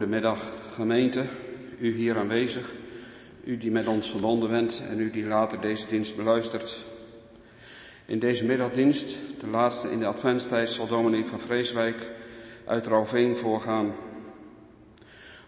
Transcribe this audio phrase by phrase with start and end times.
[0.00, 1.24] Goedemiddag gemeente,
[1.78, 2.72] u hier aanwezig,
[3.44, 6.76] u die met ons verbonden bent en u die later deze dienst beluistert.
[8.06, 12.10] In deze middagdienst, de laatste in de adventstijd, zal dominee van Vreeswijk
[12.64, 13.94] uit Rauveen voorgaan.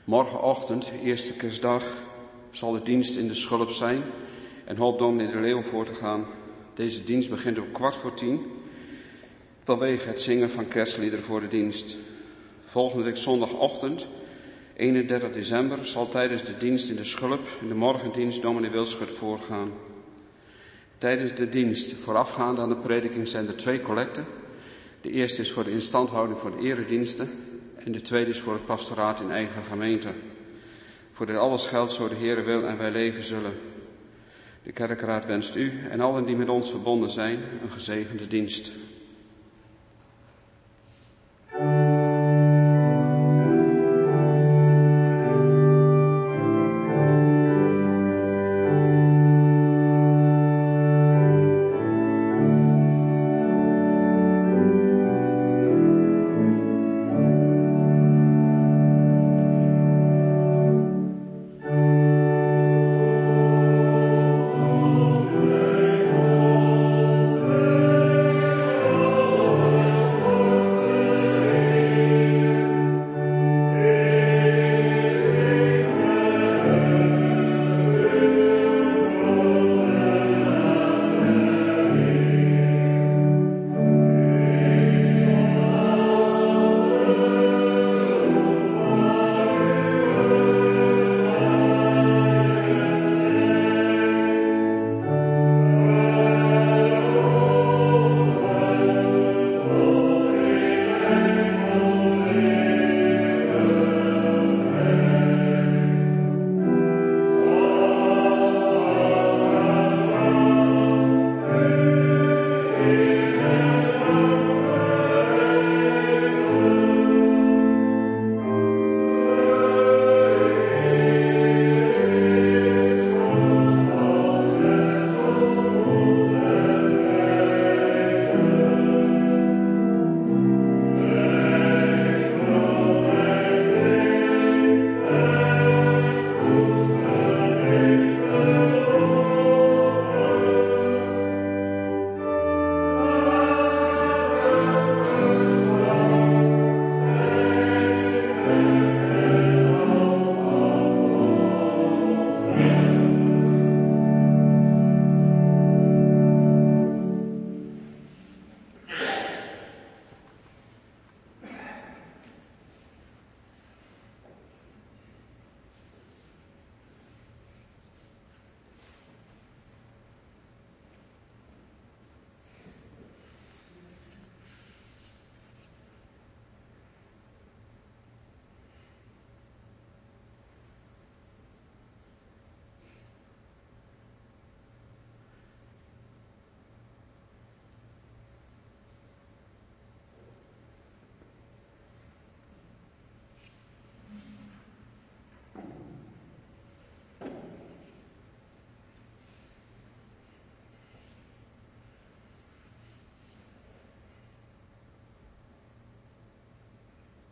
[0.04, 1.84] Morgenochtend, eerste kerstdag,
[2.50, 4.02] zal de dienst in de schulp zijn
[4.64, 6.26] en hoopt dominee de Leeuw voor te gaan.
[6.74, 8.40] Deze dienst begint om kwart voor tien
[9.62, 11.96] vanwege het zingen van kerstliederen voor de dienst.
[12.64, 14.06] Volgende week zondagochtend
[14.82, 19.72] 31 december zal tijdens de dienst in de schulp in de morgendienst dominee Wilschut voorgaan.
[20.98, 24.26] Tijdens de dienst voorafgaand aan de prediking zijn er twee collecten.
[25.00, 27.30] De eerste is voor de instandhouding voor de erediensten
[27.84, 30.08] en de tweede is voor het pastoraat in eigen gemeente.
[31.12, 33.52] Voor dit alles geldt zo de Heere wil en wij leven zullen.
[34.62, 38.70] De kerkraad wenst u en allen die met ons verbonden zijn een gezegende dienst.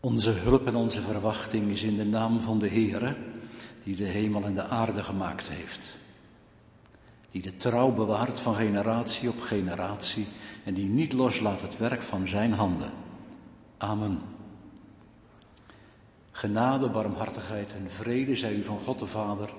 [0.01, 3.17] Onze hulp en onze verwachting is in de naam van de Heere,
[3.85, 5.99] die de hemel en de aarde gemaakt heeft.
[7.31, 10.27] Die de trouw bewaart van generatie op generatie
[10.65, 12.93] en die niet loslaat het werk van zijn handen.
[13.79, 14.21] Amen.
[16.31, 19.51] Genade, barmhartigheid en vrede zij u van God de Vader,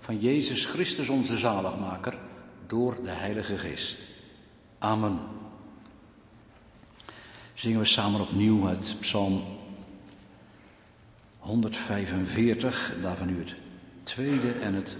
[0.00, 2.18] van Jezus Christus onze zaligmaker,
[2.66, 3.98] door de Heilige Geest.
[4.78, 5.18] Amen.
[7.54, 9.42] Zingen we samen opnieuw het Psalm
[11.44, 13.54] 145, daarvan nu het
[14.02, 14.96] tweede en het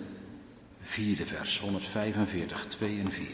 [0.81, 1.59] vierde vers.
[1.59, 3.27] 145, 2 en 4.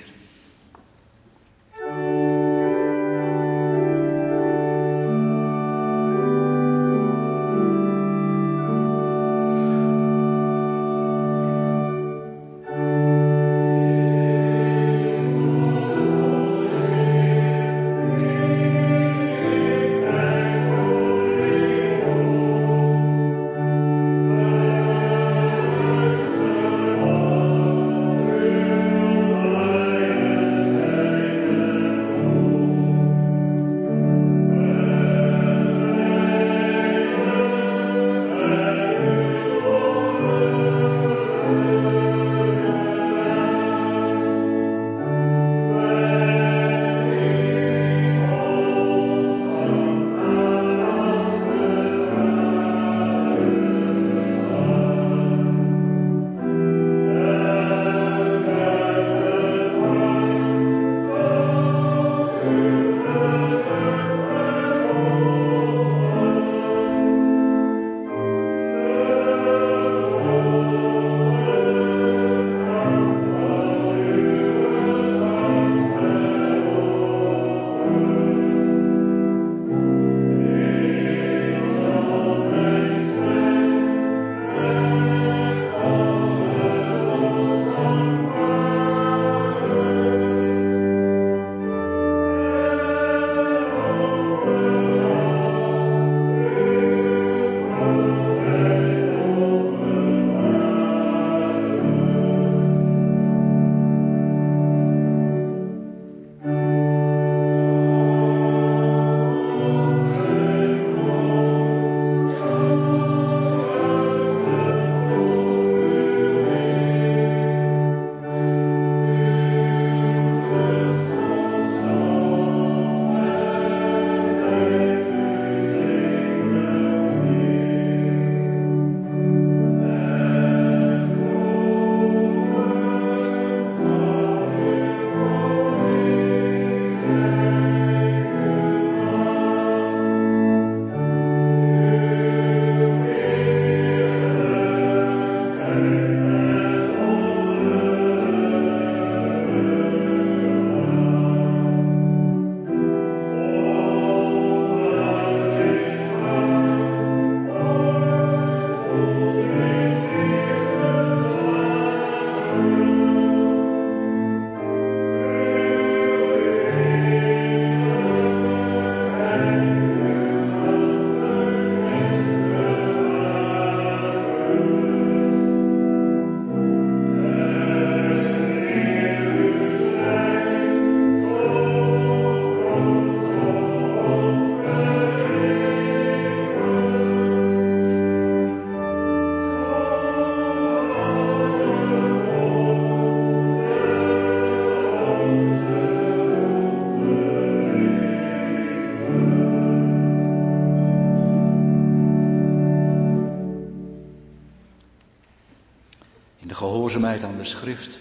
[206.90, 207.98] Gehoorzaamheid aan de schrift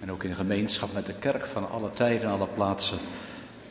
[0.00, 2.98] en ook in gemeenschap met de kerk van alle tijden en alle plaatsen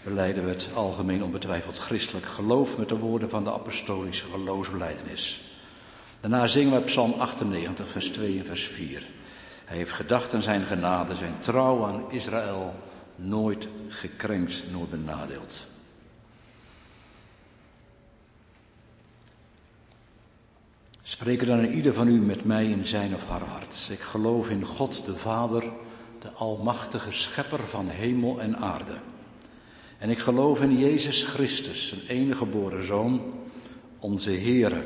[0.03, 5.41] beleiden we het algemeen onbetwijfeld christelijk geloof met de woorden van de apostolische geloofsbeleidenis.
[6.19, 9.03] Daarna zingen we Psalm 98, vers 2 en vers 4.
[9.65, 12.75] Hij heeft gedacht aan zijn genade, zijn trouw aan Israël,
[13.15, 15.65] nooit gekrenkt, nooit benadeeld.
[21.07, 23.87] Spreek dan in ieder van u met mij in zijn of haar hart.
[23.91, 25.63] Ik geloof in God de Vader,
[26.19, 28.95] de Almachtige Schepper van hemel en aarde.
[29.97, 33.21] En ik geloof in Jezus Christus, zijn enige geboren Zoon,
[33.99, 34.85] onze Heere,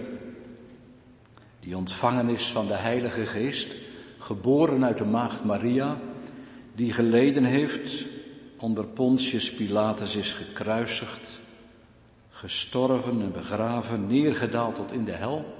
[1.59, 3.75] die ontvangen is van de Heilige Geest,
[4.17, 5.97] geboren uit de Maagd Maria,
[6.75, 8.05] die geleden heeft,
[8.57, 11.39] onder Pontius Pilatus is gekruisigd,
[12.29, 15.57] gestorven en begraven, neergedaald tot in de hel,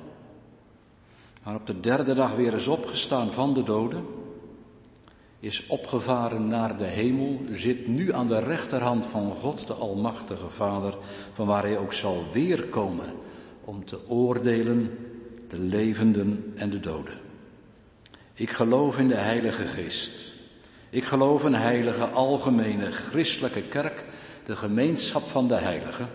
[1.49, 4.05] maar op de derde dag weer is opgestaan van de doden,
[5.39, 10.97] is opgevaren naar de hemel, zit nu aan de rechterhand van God, de Almachtige Vader,
[11.33, 13.13] van waar hij ook zal weerkomen
[13.63, 14.97] om te oordelen
[15.47, 17.13] de levenden en de doden.
[18.33, 20.11] Ik geloof in de Heilige Geest.
[20.89, 24.05] Ik geloof in een heilige algemene christelijke kerk,
[24.45, 26.09] de gemeenschap van de heiligen.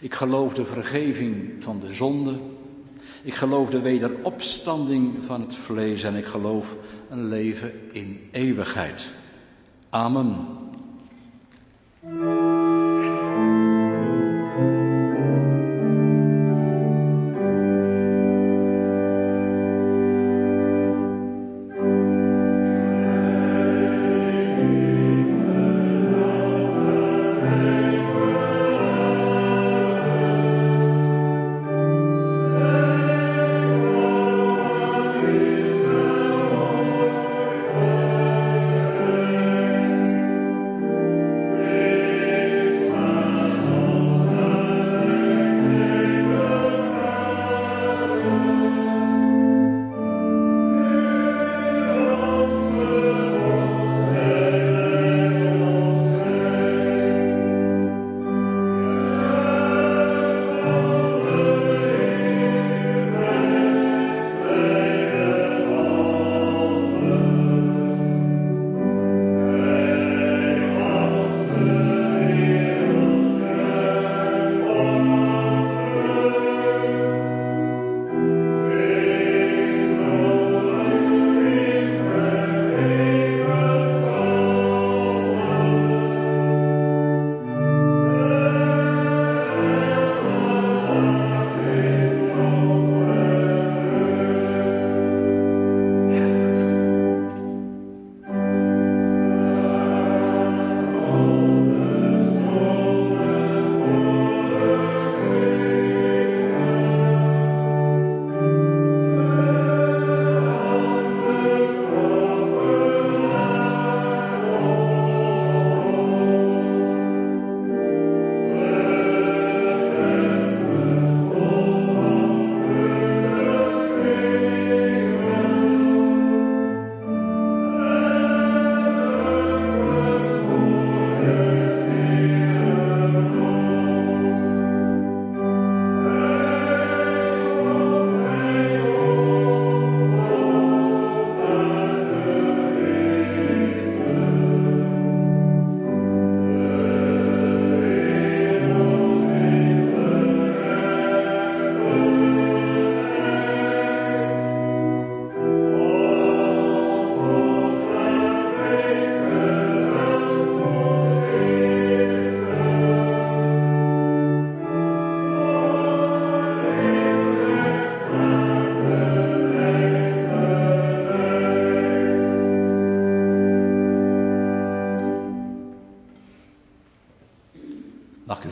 [0.00, 2.38] Ik geloof de vergeving van de zonde.
[3.26, 6.76] Ik geloof de wederopstanding van het vlees en ik geloof
[7.10, 9.08] een leven in eeuwigheid.
[9.90, 10.46] Amen.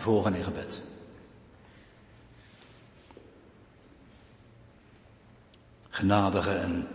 [0.05, 0.83] Volgen in gebed.
[5.88, 6.87] Genadige en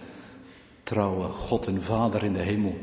[0.84, 2.78] trouwe God en Vader in de hemel.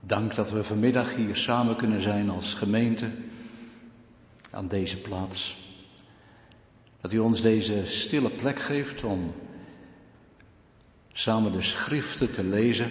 [0.00, 3.10] Dank dat we vanmiddag hier samen kunnen zijn als gemeente
[4.50, 5.56] aan deze plaats.
[7.00, 9.34] Dat u ons deze stille plek geeft om
[11.12, 12.90] samen de schriften te lezen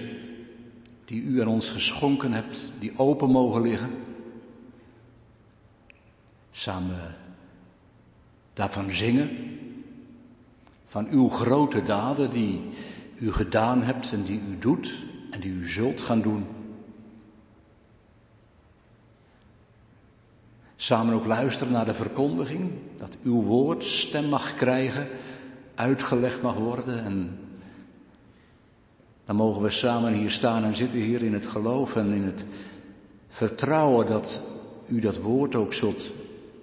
[1.06, 4.10] die u aan ons geschonken hebt, die open mogen liggen
[6.62, 7.15] samen
[8.54, 9.30] daarvan zingen,
[10.86, 12.69] van uw grote daden die
[13.19, 14.93] u gedaan hebt en die u doet
[15.32, 16.45] en die u zult gaan doen.
[20.76, 25.08] Samen ook luisteren naar de verkondiging, dat uw woord stem mag krijgen,
[25.76, 27.39] uitgelegd mag worden en
[29.26, 32.45] dan mogen we samen hier staan en zitten hier in het geloof en in het
[33.28, 34.41] vertrouwen dat
[34.88, 36.21] u dat woord ook zult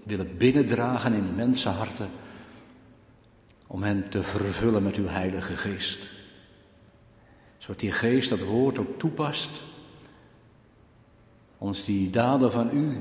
[0.08, 2.10] willen binnendragen in mensenharten
[3.66, 5.98] om hen te vervullen met uw heilige geest.
[7.58, 9.62] Zodat die geest dat woord ook toepast,
[11.58, 13.00] ons die daden van u,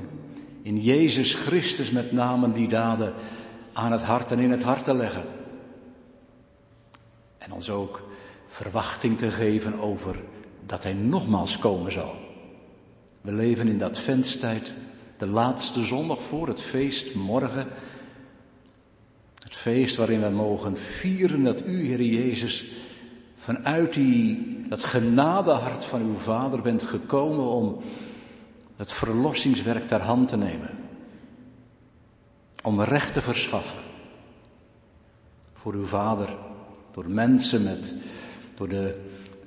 [0.62, 3.14] in Jezus Christus met name die daden
[3.72, 5.24] aan het hart en in het hart te leggen.
[7.38, 8.08] En ons ook
[8.46, 10.16] verwachting te geven over
[10.66, 12.14] dat Hij nogmaals komen zal.
[13.20, 14.72] We leven in dat venstijd,
[15.18, 17.66] de laatste zondag voor het feest morgen.
[19.38, 22.66] Het feest waarin we mogen vieren dat U, Heer Jezus,
[23.36, 27.80] vanuit die, dat genadehart van uw Vader bent gekomen om
[28.76, 30.70] het verlossingswerk ter hand te nemen.
[32.62, 33.80] Om recht te verschaffen.
[35.54, 36.36] Voor uw Vader,
[36.92, 37.94] door mensen met,
[38.54, 39.00] door de,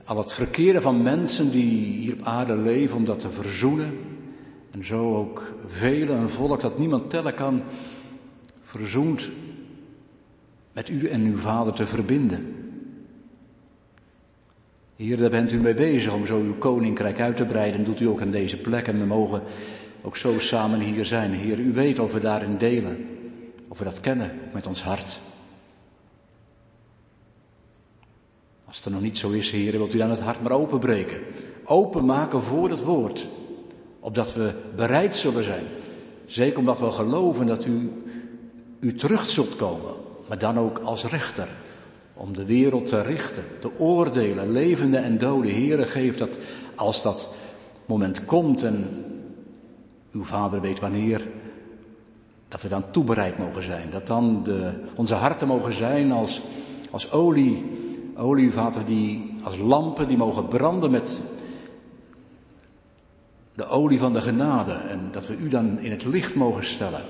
[0.06, 4.11] al het verkeerde van mensen die hier op aarde leven, om dat te verzoenen.
[4.72, 7.64] En zo ook velen, een volk dat niemand tellen kan,
[8.62, 9.30] verzoend
[10.72, 12.56] met u en uw Vader te verbinden.
[14.96, 17.84] Hier, daar bent u mee bezig om zo uw koninkrijk uit te breiden.
[17.84, 19.42] Doet u ook aan deze plek en we mogen
[20.02, 21.32] ook zo samen hier zijn.
[21.32, 23.06] Heer, u weet of we daarin delen.
[23.68, 25.20] Of we dat kennen, ook met ons hart.
[28.66, 31.18] Als het er nog niet zo is, Heer, wilt u dan het hart maar openbreken.
[31.64, 33.30] Openmaken voor het woord.
[34.04, 35.64] Opdat we bereid zullen zijn.
[36.26, 37.92] Zeker omdat we geloven dat u,
[38.80, 39.94] u terug zult komen.
[40.28, 41.48] Maar dan ook als rechter
[42.14, 45.52] om de wereld te richten, te oordelen, levende en dode.
[45.52, 46.38] Heere, geef dat
[46.76, 47.30] als dat
[47.86, 48.88] moment komt en
[50.12, 51.28] uw vader weet wanneer,
[52.48, 53.90] dat we dan toebereid mogen zijn.
[53.90, 56.42] Dat dan de, onze harten mogen zijn als,
[56.92, 57.66] als olie,
[58.16, 61.22] olievaten die als lampen die mogen branden met
[63.56, 64.74] de olie van de genade.
[64.74, 67.04] En dat we u dan in het licht mogen stellen.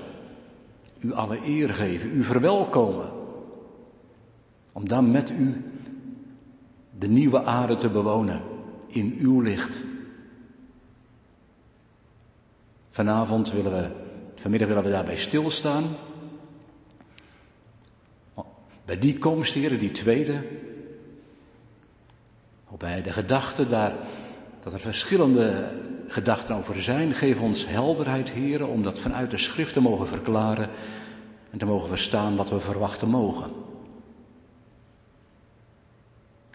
[1.00, 3.10] U alle eer geven, u verwelkomen.
[4.72, 5.64] Om dan met u
[6.98, 8.40] de nieuwe aarde te bewonen
[8.86, 9.80] in uw licht.
[12.90, 13.88] Vanavond willen we,
[14.34, 15.84] vanmiddag willen we daarbij stilstaan.
[18.84, 20.42] Bij die komst, heren, die tweede.
[22.78, 23.94] Bij de gedachten daar,
[24.62, 25.70] dat er verschillende
[26.12, 27.12] gedachten over zijn.
[27.12, 30.68] Geef ons helderheid, heren, om dat vanuit de schrift te mogen verklaren.
[31.50, 33.50] En te mogen verstaan wat we verwachten mogen.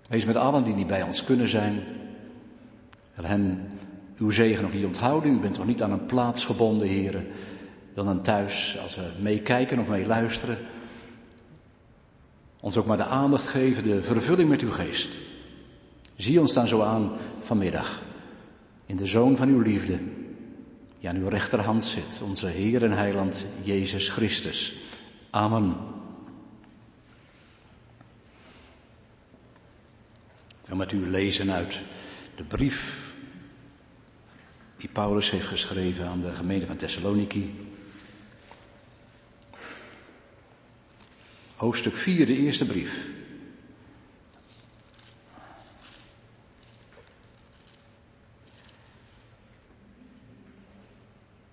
[0.07, 1.83] Wees met allen die niet bij ons kunnen zijn.
[3.15, 3.71] Wil hen
[4.17, 5.31] uw zegen nog niet onthouden.
[5.31, 7.27] U bent nog niet aan een plaats gebonden, heren.
[7.93, 10.57] Wil dan thuis, als we meekijken of meeluisteren,
[12.59, 15.09] ons ook maar de aandacht geven, de vervulling met uw geest.
[16.15, 18.01] Zie ons dan zo aan vanmiddag.
[18.87, 19.99] In de zoon van uw liefde,
[20.99, 24.75] die aan uw rechterhand zit, onze Heer en Heiland Jezus Christus.
[25.29, 25.75] Amen.
[30.61, 31.79] Ik wil met u lezen uit
[32.35, 33.05] de brief
[34.77, 37.53] die Paulus heeft geschreven aan de gemeente van Thessaloniki.
[41.55, 43.16] Hoofdstuk 4, de eerste brief.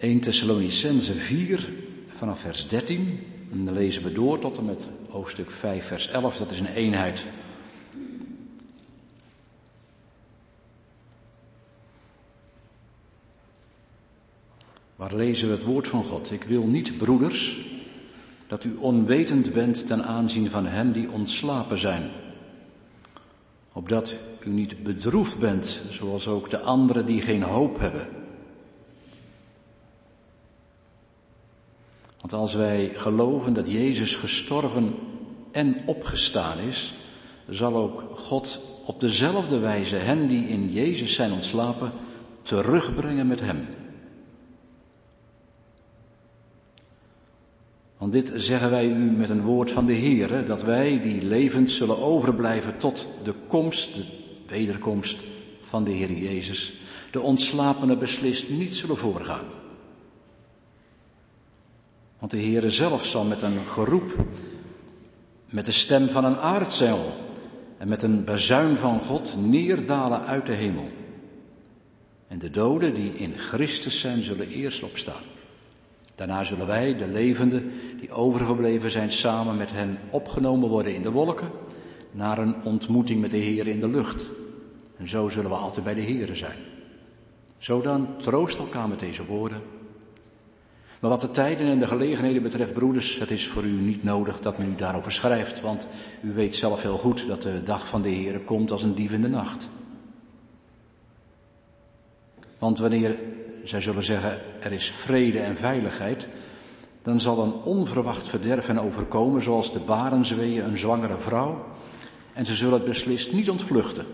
[0.04, 1.72] Eén Thessalonicense 4
[2.08, 3.20] vanaf vers 13.
[3.52, 6.36] En dan lezen we door tot en met hoofdstuk 5 vers 11.
[6.36, 7.24] Dat is een eenheid.
[14.96, 16.30] Waar lezen we het woord van God?
[16.30, 17.56] Ik wil niet, broeders,
[18.46, 22.10] dat u onwetend bent ten aanzien van hen die ontslapen zijn.
[23.72, 24.14] Opdat
[24.46, 28.23] u niet bedroefd bent, zoals ook de anderen die geen hoop hebben.
[32.24, 34.94] Want als wij geloven dat Jezus gestorven
[35.50, 36.94] en opgestaan is,
[37.48, 41.92] zal ook God op dezelfde wijze hen die in Jezus zijn ontslapen
[42.42, 43.66] terugbrengen met hem.
[47.98, 51.70] Want dit zeggen wij u met een woord van de Heere, dat wij die levend
[51.70, 54.04] zullen overblijven tot de komst, de
[54.46, 55.18] wederkomst
[55.62, 56.72] van de Heer Jezus,
[57.10, 59.44] de ontslapene beslist niet zullen voorgaan.
[62.24, 64.16] Want de Heere zelf zal met een geroep,
[65.50, 67.12] met de stem van een aartsengel
[67.78, 70.88] en met een bazuin van God neerdalen uit de hemel.
[72.28, 75.22] En de doden die in Christus zijn, zullen eerst opstaan.
[76.14, 81.10] Daarna zullen wij, de levenden, die overgebleven zijn, samen met hen opgenomen worden in de
[81.10, 81.50] wolken,
[82.10, 84.30] naar een ontmoeting met de Heer in de lucht.
[84.96, 86.58] En zo zullen we altijd bij de Heer zijn.
[87.58, 89.73] Zo dan, troost elkaar met deze woorden.
[91.04, 94.40] Maar wat de tijden en de gelegenheden betreft, broeders, het is voor u niet nodig
[94.40, 95.86] dat men u daarover schrijft, want
[96.20, 99.12] u weet zelf heel goed dat de dag van de Heer komt als een dief
[99.12, 99.68] in de nacht.
[102.58, 103.18] Want wanneer
[103.64, 106.26] zij zullen zeggen er is vrede en veiligheid,
[107.02, 111.64] dan zal een onverwacht verderf hen overkomen zoals de barenzweeën een zwangere vrouw
[112.32, 114.06] en ze zullen het beslist niet ontvluchten.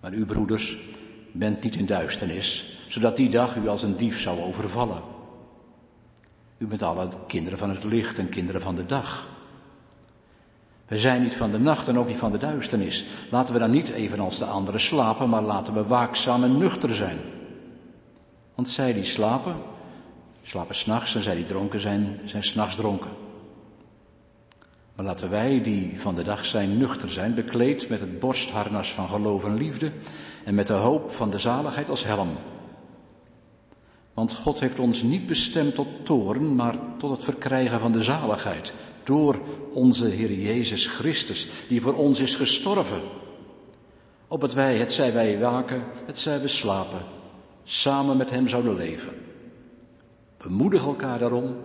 [0.00, 0.78] Maar u broeders
[1.32, 5.02] bent niet in duisternis, zodat die dag u als een dief zou overvallen.
[6.58, 9.26] U bent alle kinderen van het licht en kinderen van de dag.
[10.86, 13.04] We zijn niet van de nacht en ook niet van de duisternis.
[13.30, 17.18] Laten we dan niet evenals de anderen slapen, maar laten we waakzaam en nuchter zijn.
[18.54, 19.56] Want zij die slapen,
[20.42, 23.10] slapen s'nachts en zij die dronken zijn, zijn s'nachts dronken.
[24.94, 29.08] Maar laten wij die van de dag zijn nuchter zijn, bekleed met het borstharnas van
[29.08, 29.92] geloof en liefde
[30.44, 32.36] en met de hoop van de zaligheid als helm.
[34.16, 38.72] Want God heeft ons niet bestemd tot toren, maar tot het verkrijgen van de zaligheid
[39.04, 39.38] door
[39.72, 43.00] onze Heer Jezus Christus, die voor ons is gestorven.
[44.28, 47.00] Op het wij, het zij wij waken, het zij we slapen,
[47.64, 49.12] samen met Hem zouden leven.
[50.36, 51.56] Bemoedig elkaar daarom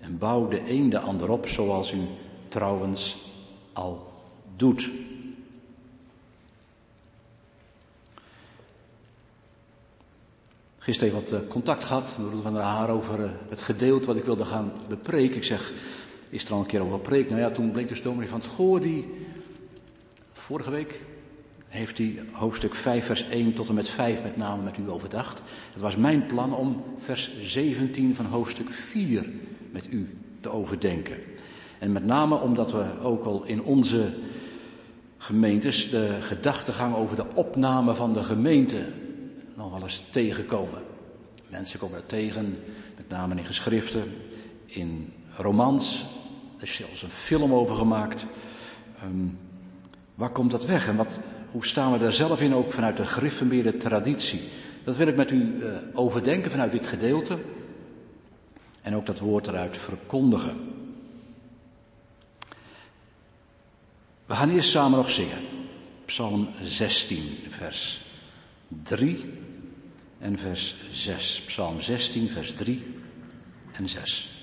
[0.00, 2.00] en bouw de een de ander op zoals u
[2.48, 3.16] trouwens
[3.72, 4.06] al
[4.56, 4.90] doet.
[10.86, 14.24] Gisteren wat eh, contact gehad met van der Haar over eh, het gedeelte wat ik
[14.24, 15.36] wilde gaan bepreken.
[15.36, 15.72] Ik zeg,
[16.28, 17.28] is er al een keer over preek?
[17.28, 19.08] Nou ja, toen bleek dus dominee van het Goor die
[20.32, 21.00] vorige week
[21.68, 25.42] heeft hij hoofdstuk 5 vers 1 tot en met 5 met name met u overdacht.
[25.72, 29.30] Het was mijn plan om vers 17 van hoofdstuk 4
[29.70, 31.16] met u te overdenken.
[31.78, 34.08] En met name omdat we ook al in onze
[35.18, 38.84] gemeentes de gedachtegang over de opname van de gemeente
[39.56, 40.82] nog wel eens tegenkomen.
[41.48, 42.58] Mensen komen er tegen,
[42.96, 44.14] met name in geschriften,
[44.64, 46.04] in romans.
[46.56, 48.24] Er is zelfs een film over gemaakt.
[49.04, 49.38] Um,
[50.14, 51.18] waar komt dat weg en wat,
[51.50, 54.40] hoe staan we daar zelf in, ook vanuit de gereformeerde traditie?
[54.84, 57.38] Dat wil ik met u uh, overdenken vanuit dit gedeelte.
[58.82, 60.56] En ook dat woord eruit verkondigen.
[64.26, 65.38] We gaan eerst samen nog zingen.
[66.04, 68.00] Psalm 16, vers
[68.82, 69.44] 3
[70.22, 71.42] en vers 6.
[71.48, 72.78] Psalm 16, vers 3
[73.80, 74.35] en 6.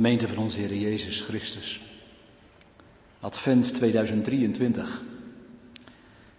[0.00, 1.80] Gemeente van onze Heer Jezus Christus.
[3.20, 5.02] Advent 2023.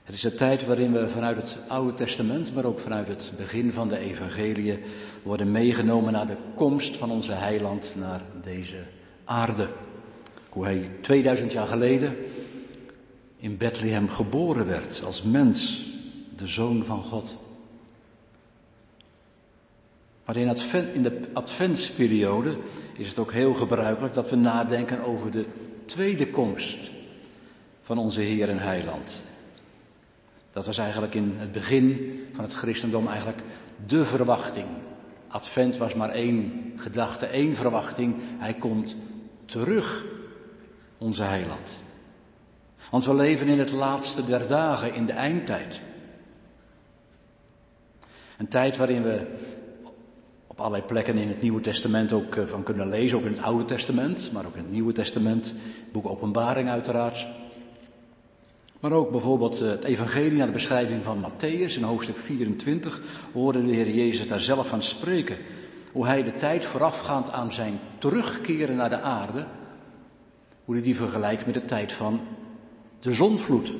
[0.04, 3.74] Het is de tijd waarin we vanuit het Oude Testament, maar ook vanuit het begin
[3.74, 4.80] van de Evangelie
[5.24, 8.84] worden meegenomen naar de komst van onze heiland naar deze
[9.26, 9.70] aarde.
[10.50, 12.16] Hoe hij 2000 jaar geleden
[13.38, 15.88] in Bethlehem geboren werd als mens,
[16.38, 17.38] de zoon van God.
[20.26, 22.58] Maar in, advent, in de adventsperiode
[22.94, 25.46] is het ook heel gebruikelijk dat we nadenken over de
[25.86, 26.92] tweede komst
[27.82, 29.14] van onze Heer en Heiland.
[30.52, 33.42] Dat was eigenlijk in het begin van het christendom eigenlijk
[33.86, 34.68] de verwachting.
[35.28, 38.16] Advent was maar één gedachte, één verwachting.
[38.38, 38.96] Hij komt
[39.46, 40.04] terug,
[40.98, 41.70] onze Heiland.
[42.92, 45.82] Want we leven in het laatste der dagen, in de eindtijd.
[48.38, 49.28] Een tijd waarin we
[50.52, 53.42] op allerlei plekken in het Nieuwe Testament ook eh, van kunnen lezen, ook in het
[53.42, 57.28] Oude Testament, maar ook in het Nieuwe Testament, het boek Openbaring uiteraard.
[58.80, 63.02] Maar ook bijvoorbeeld eh, het evangelie naar de beschrijving van Matthäus in hoofdstuk 24
[63.34, 65.38] hoorde de Heer Jezus daar zelf van spreken.
[65.92, 69.46] Hoe hij de tijd voorafgaand aan zijn terugkeren naar de aarde,
[70.66, 72.22] hoe hij die vergelijkt met de tijd van
[73.00, 73.74] de zonvloed.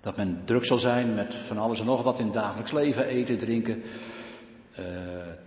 [0.00, 3.06] Dat men druk zal zijn met van alles en nog wat in het dagelijks leven,
[3.06, 3.82] eten, drinken,
[4.80, 4.86] uh,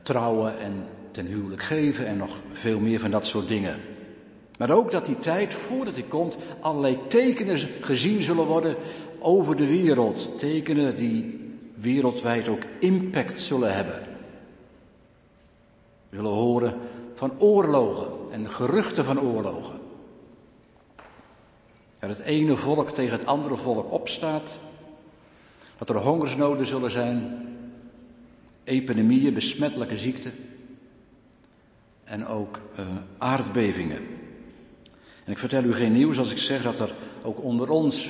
[0.01, 3.79] trouwen en ten huwelijk geven en nog veel meer van dat soort dingen.
[4.57, 8.75] Maar ook dat die tijd, voordat hij komt, allerlei tekenen gezien zullen worden
[9.19, 10.39] over de wereld.
[10.39, 11.39] Tekenen die
[11.73, 14.01] wereldwijd ook impact zullen hebben.
[16.09, 16.73] We zullen horen
[17.13, 19.79] van oorlogen en geruchten van oorlogen.
[21.99, 24.57] Dat het ene volk tegen het andere volk opstaat.
[25.77, 27.42] Dat er hongersnoden zullen zijn
[28.63, 30.33] epidemieën, besmettelijke ziekten
[32.03, 32.85] en ook uh,
[33.17, 33.97] aardbevingen.
[35.25, 36.93] En ik vertel u geen nieuws als ik zeg dat er
[37.23, 38.09] ook onder ons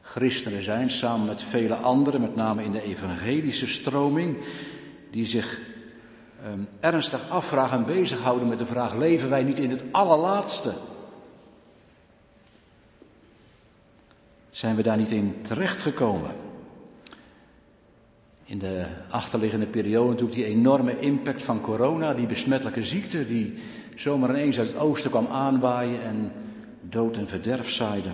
[0.00, 4.36] christenen zijn, samen met vele anderen, met name in de evangelische stroming,
[5.10, 5.60] die zich
[6.46, 10.72] um, ernstig afvragen en bezighouden met de vraag, leven wij niet in het allerlaatste?
[14.50, 16.45] Zijn we daar niet in terechtgekomen?
[18.46, 23.54] In de achterliggende periode natuurlijk die enorme impact van corona, die besmettelijke ziekte die
[23.94, 26.32] zomaar ineens uit het oosten kwam aanwaaien en
[26.80, 28.10] dood en verderf zaaide.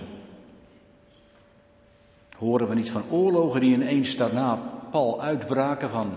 [2.37, 4.55] Horen we niet van oorlogen die ineens daarna
[4.91, 6.11] pal uitbraken, van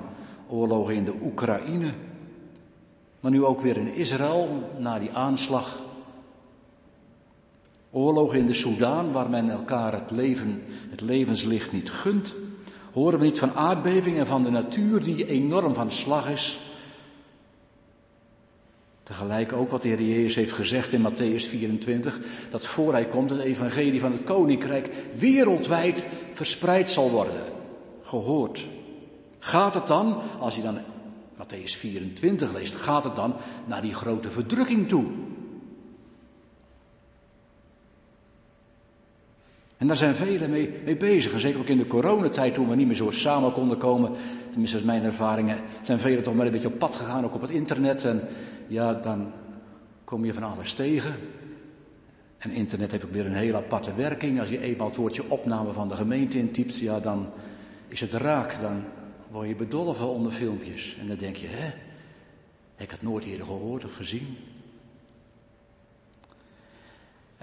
[0.48, 1.94] oorlogen in de Oekraïne,
[3.20, 5.82] maar nu ook weer in Israël na die aanslag.
[7.92, 12.36] Oorlogen in de Soudaan waar men elkaar het leven, het levenslicht niet gunt.
[12.96, 16.60] Horen we niet van aardbevingen en van de natuur die enorm van slag is?
[19.04, 22.20] Tegelijk ook wat de Heer Jezus heeft gezegd in Matthäus 24,
[22.50, 27.42] dat voor hij komt het evangelie van het koninkrijk wereldwijd verspreid zal worden,
[28.04, 28.66] gehoord.
[29.40, 30.80] Gaat het dan, als je dan
[31.38, 33.36] Matthäus 24 leest, gaat het dan
[33.66, 35.06] naar die grote verdrukking toe?
[39.78, 41.34] En daar zijn velen mee, mee bezig.
[41.34, 44.12] En zeker ook in de coronatijd, toen we niet meer zo samen konden komen.
[44.50, 45.58] Tenminste, is mijn ervaringen.
[45.82, 48.06] Zijn velen toch maar een beetje op pad gegaan, ook op het internet.
[48.06, 48.22] En
[48.68, 49.32] ja, dan
[50.04, 51.16] kom je van alles tegen.
[52.38, 54.40] En internet heeft ook weer een hele aparte werking.
[54.40, 57.30] Als je eenmaal het woordje opname van de gemeente intypt, ja, dan
[57.88, 58.62] is het raak.
[58.62, 58.84] Dan
[59.32, 60.98] word je bedolven onder filmpjes.
[61.00, 61.74] En dan denk je, hè,
[62.78, 64.38] ik het nooit eerder gehoord of gezien?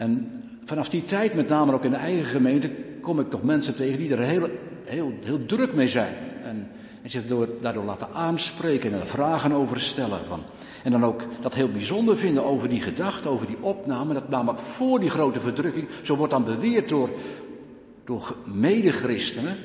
[0.02, 3.76] En vanaf die tijd, met name ook in de eigen gemeente, kom ik toch mensen
[3.76, 4.48] tegen die er heel,
[4.84, 6.14] heel, heel druk mee zijn.
[6.44, 6.68] En,
[7.02, 7.22] en zich
[7.60, 10.24] daardoor laten aanspreken en er vragen over stellen.
[10.28, 10.42] Van.
[10.84, 14.14] En dan ook dat heel bijzonder vinden over die gedachte, over die opname.
[14.14, 17.10] Dat namelijk voor die grote verdrukking, zo wordt dan beweerd door,
[18.04, 19.56] door medechristenen,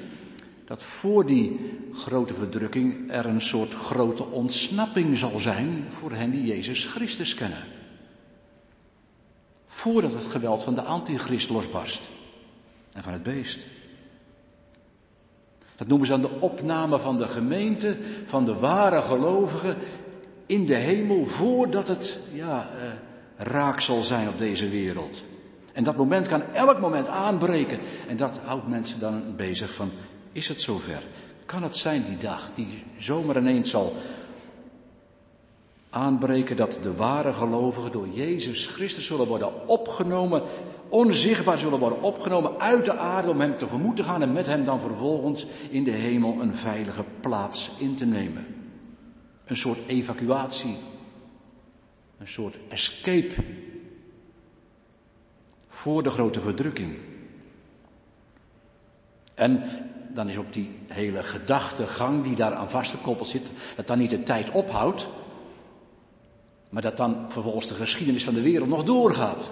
[0.66, 1.60] dat voor die
[1.94, 7.76] grote verdrukking er een soort grote ontsnapping zal zijn voor hen die Jezus Christus kennen
[9.68, 12.02] voordat het geweld van de antichrist losbarst
[12.94, 13.60] en van het beest.
[15.76, 19.78] Dat noemen ze dan de opname van de gemeente, van de ware gelovigen
[20.46, 22.92] in de hemel, voordat het ja, eh,
[23.38, 25.24] raak zal zijn op deze wereld.
[25.74, 27.80] En dat moment kan elk moment aanbreken.
[28.08, 29.92] En dat houdt mensen dan bezig van,
[30.32, 31.04] is het zover?
[31.46, 33.96] Kan het zijn die dag, die zomaar ineens zal
[35.90, 40.44] aanbreken dat de ware gelovigen door Jezus Christus zullen worden opgenomen,
[40.90, 44.64] onzichtbaar zullen worden opgenomen uit de aarde om Hem tegemoet te gaan en met Hem
[44.64, 48.46] dan vervolgens in de hemel een veilige plaats in te nemen.
[49.46, 50.78] Een soort evacuatie.
[52.18, 53.44] Een soort escape
[55.68, 56.98] voor de grote verdrukking.
[59.34, 59.64] En
[60.14, 64.24] dan is ook die hele gedachtegang die daar aan vastgekoppeld zit, dat dan niet de
[64.24, 65.08] tijd ophoudt,
[66.70, 69.50] maar dat dan vervolgens de geschiedenis van de wereld nog doorgaat.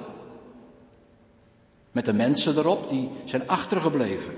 [1.92, 4.34] Met de mensen erop die zijn achtergebleven.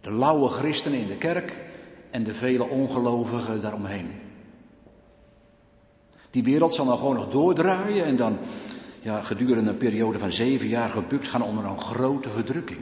[0.00, 1.64] De lauwe christenen in de kerk
[2.10, 4.10] en de vele ongelovigen daaromheen.
[6.30, 8.38] Die wereld zal dan gewoon nog doordraaien en dan
[9.00, 12.80] ja, gedurende een periode van zeven jaar gebukt gaan onder een grote verdrukking.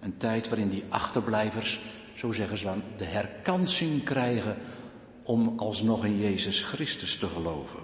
[0.00, 1.80] Een tijd waarin die achterblijvers,
[2.14, 4.56] zo zeggen ze dan, de herkansing krijgen
[5.26, 7.80] om alsnog in Jezus Christus te geloven.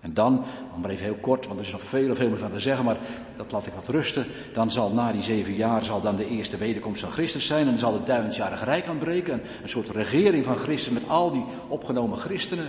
[0.00, 0.44] En dan,
[0.80, 2.98] maar even heel kort, want er is nog veel, veel meer van te zeggen, maar
[3.36, 4.26] dat laat ik wat rusten.
[4.52, 7.60] Dan zal na die zeven jaar zal dan de eerste wederkomst van Christus zijn.
[7.60, 9.40] En dan zal het duizendjarige rijk aanbreken.
[9.62, 12.68] Een, soort regering van Christus met al die opgenomen christenen.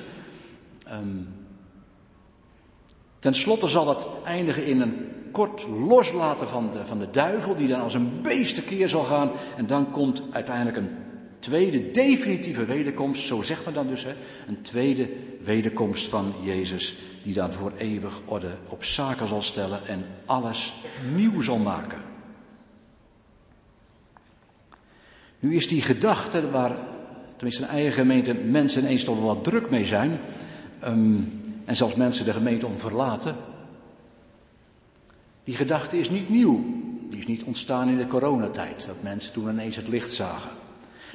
[0.92, 1.28] Um,
[3.20, 7.68] ten slotte zal dat eindigen in een kort loslaten van de, van de duivel, die
[7.68, 9.32] dan als een beest tekeer zal gaan.
[9.58, 10.90] En dan komt uiteindelijk een
[11.40, 14.14] tweede definitieve wederkomst, zo zegt men dan dus, hè,
[14.48, 15.10] een tweede
[15.44, 20.74] wederkomst van Jezus, die dan voor eeuwig orde op zaken zal stellen en alles
[21.16, 22.02] nieuw zal maken.
[25.40, 26.78] Nu is die gedachte waar,
[27.36, 30.20] tenminste in eigen gemeente, mensen ineens toch wel wat druk mee zijn,
[30.84, 33.36] um, en zelfs mensen de gemeente om verlaten,
[35.44, 36.64] die gedachte is niet nieuw.
[37.10, 40.50] Die is niet ontstaan in de coronatijd, dat mensen toen ineens het licht zagen.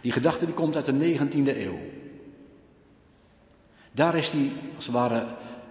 [0.05, 1.79] Die gedachte die komt uit de 19e eeuw.
[3.93, 5.25] Daar is die, als het ware,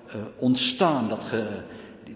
[0.07, 1.61] uh, ontstaan, dat ge,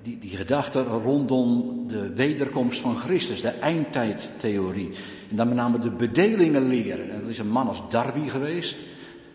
[0.03, 4.91] die, die, gedachte rondom de wederkomst van Christus, de eindtijdtheorie.
[5.29, 7.09] En dan met name de bedelingenleer.
[7.09, 8.75] En dat is een man als Darby geweest,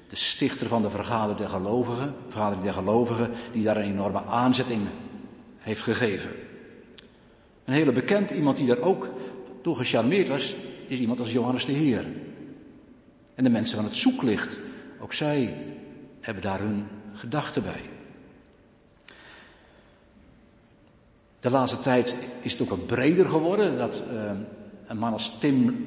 [0.08, 4.70] de stichter van de Vergadering der Gelovigen, Vergadering der Gelovigen, die daar een enorme aanzet
[4.70, 4.88] in
[5.58, 6.30] heeft gegeven.
[7.64, 9.10] Een hele bekend iemand die daar ook
[9.62, 10.54] door gecharmeerd was,
[10.86, 12.06] is iemand als Johannes de Heer.
[13.34, 14.58] En de mensen van het zoeklicht,
[15.00, 15.56] ook zij
[16.20, 17.80] hebben daar hun gedachten bij.
[21.40, 23.78] De laatste tijd is het ook wat breder geworden.
[23.78, 24.30] Dat uh,
[24.86, 25.86] een man als Tim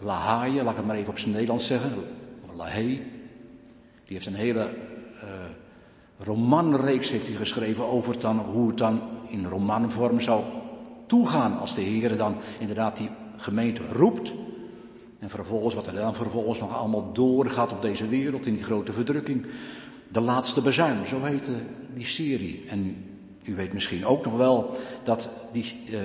[0.00, 1.92] LaHaye, laat ik het maar even op zijn Nederlands zeggen,
[2.56, 3.02] LaHaye,
[4.04, 4.68] die heeft een hele
[5.14, 5.30] uh,
[6.18, 10.44] romanreeks heeft hij geschreven over dan, hoe het dan in romanvorm zou
[11.06, 14.32] toegaan als de Heer dan inderdaad die gemeente roept.
[15.24, 18.92] En vervolgens, wat er dan vervolgens nog allemaal doorgaat op deze wereld in die grote
[18.92, 19.46] verdrukking.
[20.08, 21.52] De laatste bezuin, zo heette
[21.94, 22.64] die serie.
[22.68, 23.04] En
[23.42, 26.00] u weet misschien ook nog wel dat die, uh,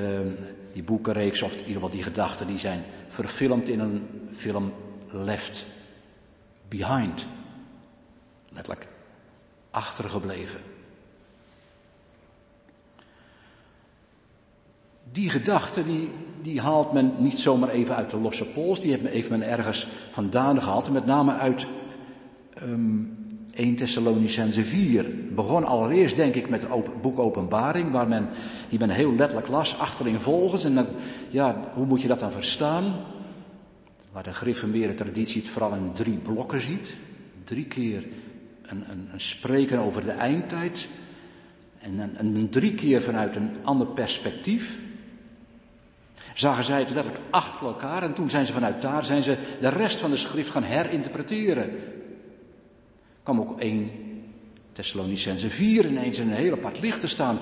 [0.74, 4.74] die boekenreeks, of in ieder geval die gedachten, die zijn verfilmd in een film
[5.08, 5.66] Left
[6.68, 7.28] Behind.
[8.50, 8.88] Letterlijk
[9.70, 10.60] achtergebleven.
[15.12, 16.12] Die gedachte, die,
[16.42, 20.62] die haalt men niet zomaar even uit de losse pols, die heeft men ergens vandaan
[20.62, 20.92] gehaald.
[20.92, 21.66] met name uit
[22.64, 23.18] um,
[23.54, 25.06] 1 Thessalonicense 4.
[25.36, 28.30] Begon allereerst denk ik met het boek Openbaring, waar men,
[28.70, 29.78] die men heel letterlijk las,
[30.18, 30.64] volgens.
[30.64, 30.88] En dan,
[31.30, 32.84] ja, hoe moet je dat dan verstaan?
[34.12, 36.96] Waar de gereformeerde traditie het vooral in drie blokken ziet.
[37.44, 38.06] Drie keer
[38.62, 40.88] een, een, een spreken over de eindtijd.
[41.80, 44.88] En een, een drie keer vanuit een ander perspectief
[46.40, 49.70] zagen zij het letterlijk achter elkaar en toen zijn ze vanuit daar zijn ze de
[49.70, 51.70] rest van de schrift gaan herinterpreteren.
[53.24, 53.92] kwam ook 1
[54.74, 57.40] Thessalonicense 4 ineens in een heel apart licht te staan.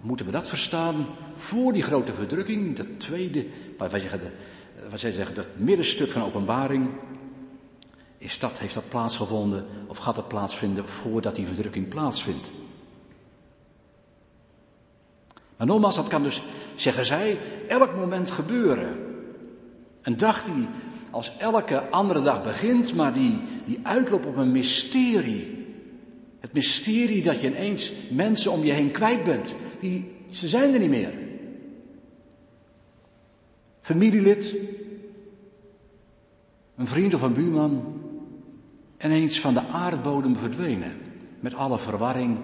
[0.00, 3.46] Moeten we dat verstaan voor die grote verdrukking, dat tweede,
[3.78, 4.20] wat wij zeggen,
[4.90, 6.88] wat zij zeggen, dat middenstuk van openbaring,
[8.18, 12.50] is dat, heeft dat plaatsgevonden of gaat dat plaatsvinden voordat die verdrukking plaatsvindt?
[15.56, 16.42] Maar nogmaals, dat kan dus,
[16.80, 18.96] zeggen zij, elk moment gebeuren.
[20.02, 20.66] Een dag die
[21.10, 25.66] als elke andere dag begint, maar die, die uitloopt op een mysterie.
[26.40, 29.54] Het mysterie dat je ineens mensen om je heen kwijt bent.
[29.80, 31.12] Die, ze zijn er niet meer.
[33.80, 34.56] Familielid,
[36.76, 38.02] een vriend of een buurman,
[39.00, 40.92] ineens van de aardbodem verdwenen.
[41.40, 42.38] Met alle verwarring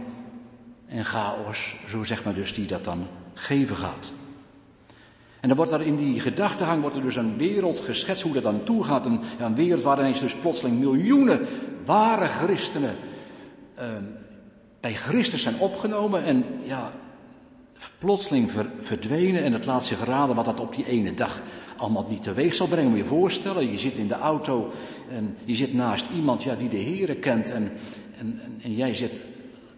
[0.87, 4.13] en chaos, zo zegt men dus, die dat dan geven gaat.
[5.45, 8.43] En dan wordt er in die gedachtegang wordt er dus een wereld geschetst hoe dat
[8.43, 9.07] dan toe gaat.
[9.07, 11.41] Een, een wereld waar ineens dus plotseling miljoenen
[11.85, 12.97] ware christenen
[13.79, 13.85] uh,
[14.81, 16.93] bij Christus zijn opgenomen en ja,
[17.99, 19.43] plotseling ver, verdwenen.
[19.43, 21.43] En het laat zich raden wat dat op die ene dag
[21.77, 22.89] allemaal niet teweeg zal brengen.
[22.89, 24.73] Moet je je voorstellen, je zit in de auto
[25.11, 27.51] en je zit naast iemand ja, die de Here kent.
[27.51, 27.73] En
[28.19, 29.21] en, en, jij zit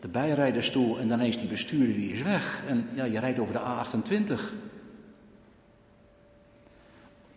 [0.01, 2.63] de bijrijderstoel en dan ineens die bestuurder die is weg.
[2.69, 4.41] En ja, je rijdt over de A28.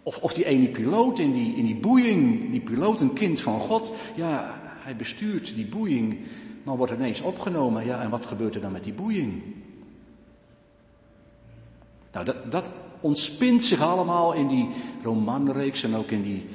[0.10, 3.60] Of, of die ene piloot in die, in die boeiing, die piloot een kind van
[3.60, 3.92] God.
[4.16, 6.18] Ja, hij bestuurt die boeiing,
[6.64, 7.86] maar wordt ineens opgenomen.
[7.86, 9.44] Ja, en wat gebeurt er dan met die boeiing?
[12.12, 14.70] Nou, dat, dat ontspint zich allemaal in die
[15.04, 16.48] romanreeks en ook in die,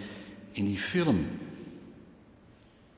[0.52, 1.26] in die film.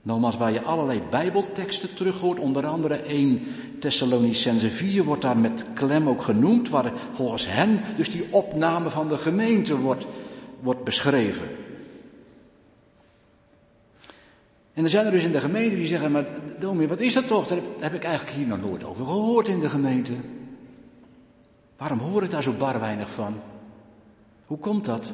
[0.03, 3.43] Nogmaals, waar je allerlei bijbelteksten terug hoort, onder andere 1
[3.81, 9.09] Thessalonicense 4 wordt daar met klem ook genoemd, waar volgens hen dus die opname van
[9.09, 10.07] de gemeente wordt,
[10.61, 11.49] wordt beschreven.
[14.73, 16.27] En er zijn er dus in de gemeente die zeggen, maar
[16.59, 17.47] dominee, wat is dat toch?
[17.47, 20.13] Daar heb ik eigenlijk hier nog nooit over gehoord in de gemeente.
[21.77, 23.41] Waarom hoor ik daar zo bar weinig van?
[24.47, 25.13] Hoe komt dat?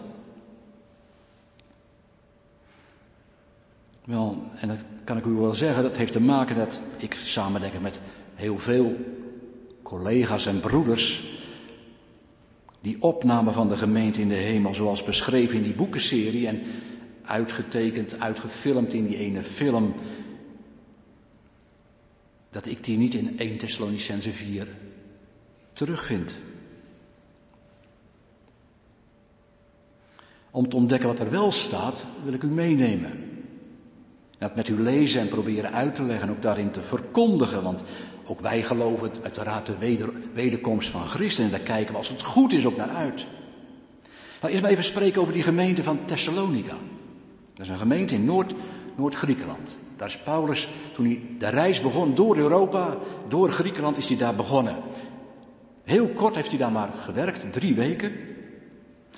[4.04, 7.60] Wel, en dat kan ik u wel zeggen, dat heeft te maken dat ik samen
[7.60, 8.00] denk met
[8.34, 8.96] heel veel
[9.82, 11.24] collega's en broeders
[12.82, 16.62] die opname van de gemeente in de hemel, zoals beschreven in die boekenserie en
[17.24, 19.94] uitgetekend, uitgefilmd in die ene film,
[22.50, 24.68] dat ik die niet in 1 Thessalonicense 4
[25.72, 26.34] terugvind.
[30.50, 33.30] Om te ontdekken wat er wel staat, wil ik u meenemen.
[34.38, 37.62] Dat met u lezen en proberen uit te leggen, ook daarin te verkondigen.
[37.62, 37.82] Want
[38.26, 41.44] ook wij geloven uiteraard de weder, wederkomst van Christus.
[41.44, 43.26] En daar kijken we als het goed is ook naar uit.
[44.40, 46.76] Nou, eerst maar even spreken over die gemeente van Thessalonica.
[47.54, 48.54] Dat is een gemeente in Noord,
[48.96, 49.76] Noord-Griekenland.
[49.96, 52.96] Daar is Paulus, toen hij de reis begon door Europa,
[53.28, 54.76] door Griekenland, is hij daar begonnen.
[55.84, 58.12] Heel kort heeft hij daar maar gewerkt, drie weken.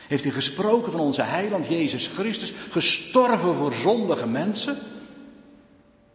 [0.08, 4.76] Heeft hij gesproken van onze heiland Jezus Christus, gestorven voor zondige mensen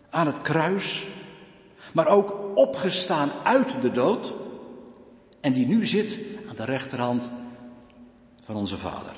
[0.10, 1.06] aan het kruis,
[1.94, 4.34] maar ook opgestaan uit de dood
[5.42, 6.20] en die nu zit
[6.50, 7.32] aan de rechterhand
[8.44, 9.16] van onze Vader.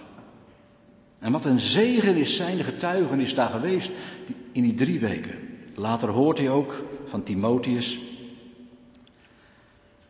[1.20, 3.92] En wat een zegen is zijn getuigenis daar geweest
[4.52, 5.36] in die drie weken.
[5.76, 8.00] Later hoort hij ook van Timotheus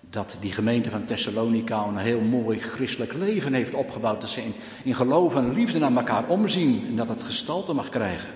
[0.09, 4.21] dat die gemeente van Thessalonica een heel mooi christelijk leven heeft opgebouwd.
[4.21, 4.53] Dat ze in,
[4.83, 8.29] in geloof en liefde naar elkaar omzien en dat het gestalte mag krijgen.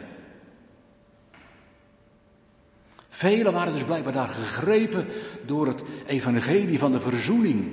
[3.15, 5.05] Velen waren dus blijkbaar daar gegrepen
[5.45, 7.71] door het evangelie van de verzoening.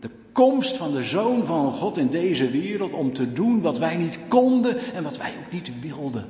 [0.00, 3.96] De komst van de Zoon van God in deze wereld om te doen wat wij
[3.96, 6.26] niet konden en wat wij ook niet wilden.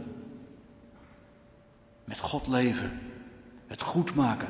[2.05, 3.01] Met God leven,
[3.67, 4.49] het goed maken.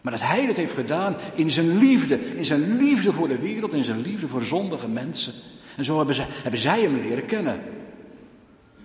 [0.00, 3.72] Maar dat Hij dat heeft gedaan in zijn liefde, in zijn liefde voor de wereld,
[3.72, 5.32] in zijn liefde voor zondige mensen.
[5.76, 7.60] En zo hebben zij, hebben zij hem leren kennen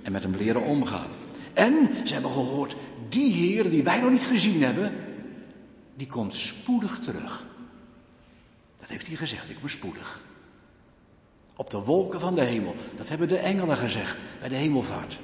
[0.02, 1.22] en met hem leren omgaan.
[1.54, 2.76] En ze hebben gehoord,
[3.14, 4.94] die Heer die wij nog niet gezien hebben,
[5.96, 7.46] die komt spoedig terug.
[8.80, 10.22] Dat heeft hij gezegd, ik ben spoedig.
[11.56, 12.76] Op de wolken van de hemel.
[12.98, 15.20] Dat hebben de engelen gezegd bij de hemelvaart.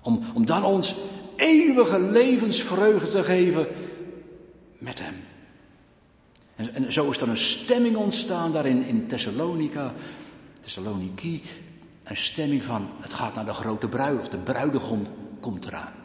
[0.00, 0.94] Om, om dan ons
[1.36, 3.66] eeuwige levensvreugde te geven
[4.78, 5.14] met hem.
[6.56, 9.94] En, en zo is er een stemming ontstaan daar in, in Thessalonica,
[10.60, 11.42] Thessaloniki.
[12.02, 15.06] Een stemming van, het gaat naar de grote bruiloft, de bruidegom
[15.40, 16.01] komt eraan.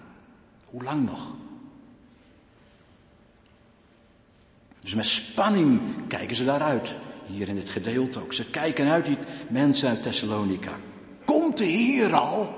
[0.70, 1.32] Hoe lang nog?
[4.82, 6.96] Dus met spanning kijken ze daaruit.
[7.26, 8.34] Hier in dit gedeelte ook.
[8.34, 9.18] Ze kijken uit die
[9.50, 10.72] mensen uit Thessalonica.
[11.26, 12.54] Komt de Heer al?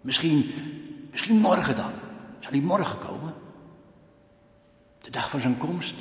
[0.00, 0.52] Misschien,
[1.10, 1.92] misschien morgen dan.
[2.40, 3.34] Zal hij morgen komen?
[5.00, 5.94] De dag van zijn komst?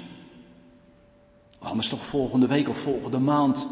[1.60, 3.68] Of anders toch volgende week of volgende maand?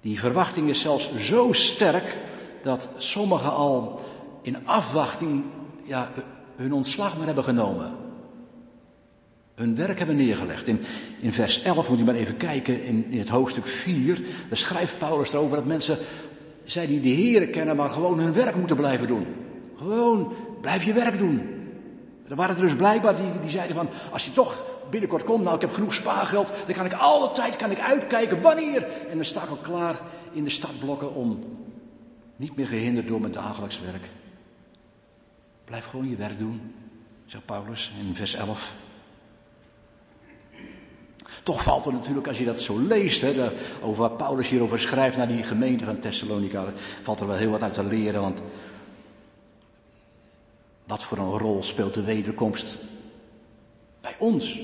[0.00, 2.18] Die verwachting is zelfs zo sterk
[2.62, 4.00] dat sommigen al
[4.42, 5.44] in afwachting
[5.84, 6.10] ja,
[6.56, 7.94] hun ontslag maar hebben genomen.
[9.54, 10.66] Hun werk hebben neergelegd.
[10.66, 10.80] In,
[11.20, 14.98] in vers 11 moet je maar even kijken, in, in het hoofdstuk 4, daar schrijft
[14.98, 15.98] Paulus erover dat mensen,
[16.64, 19.26] zij die de Heeren kennen, maar gewoon hun werk moeten blijven doen.
[19.76, 21.40] Gewoon, blijf je werk doen.
[22.28, 25.54] Er waren er dus blijkbaar die, die zeiden van, als je toch binnenkort komt, nou
[25.54, 28.86] ik heb genoeg spaargeld, dan kan ik alle tijd kan ik uitkijken wanneer.
[29.10, 30.00] En dan sta ik al klaar
[30.32, 31.38] in de stadblokken om
[32.42, 34.10] niet meer gehinderd door mijn dagelijks werk.
[35.64, 36.74] Blijf gewoon je werk doen,
[37.26, 38.74] zegt Paulus in vers 11.
[41.42, 45.16] Toch valt er natuurlijk, als je dat zo leest, hè, over wat Paulus hierover schrijft
[45.16, 46.72] naar die gemeente van Thessalonica,
[47.02, 48.20] valt er wel heel wat uit te leren.
[48.20, 48.42] Want
[50.84, 52.78] wat voor een rol speelt de wederkomst
[54.00, 54.60] bij ons?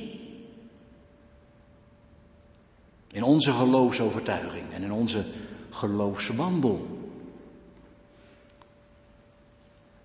[3.11, 5.25] In onze geloofsovertuiging en in onze
[5.71, 6.98] geloofswandel.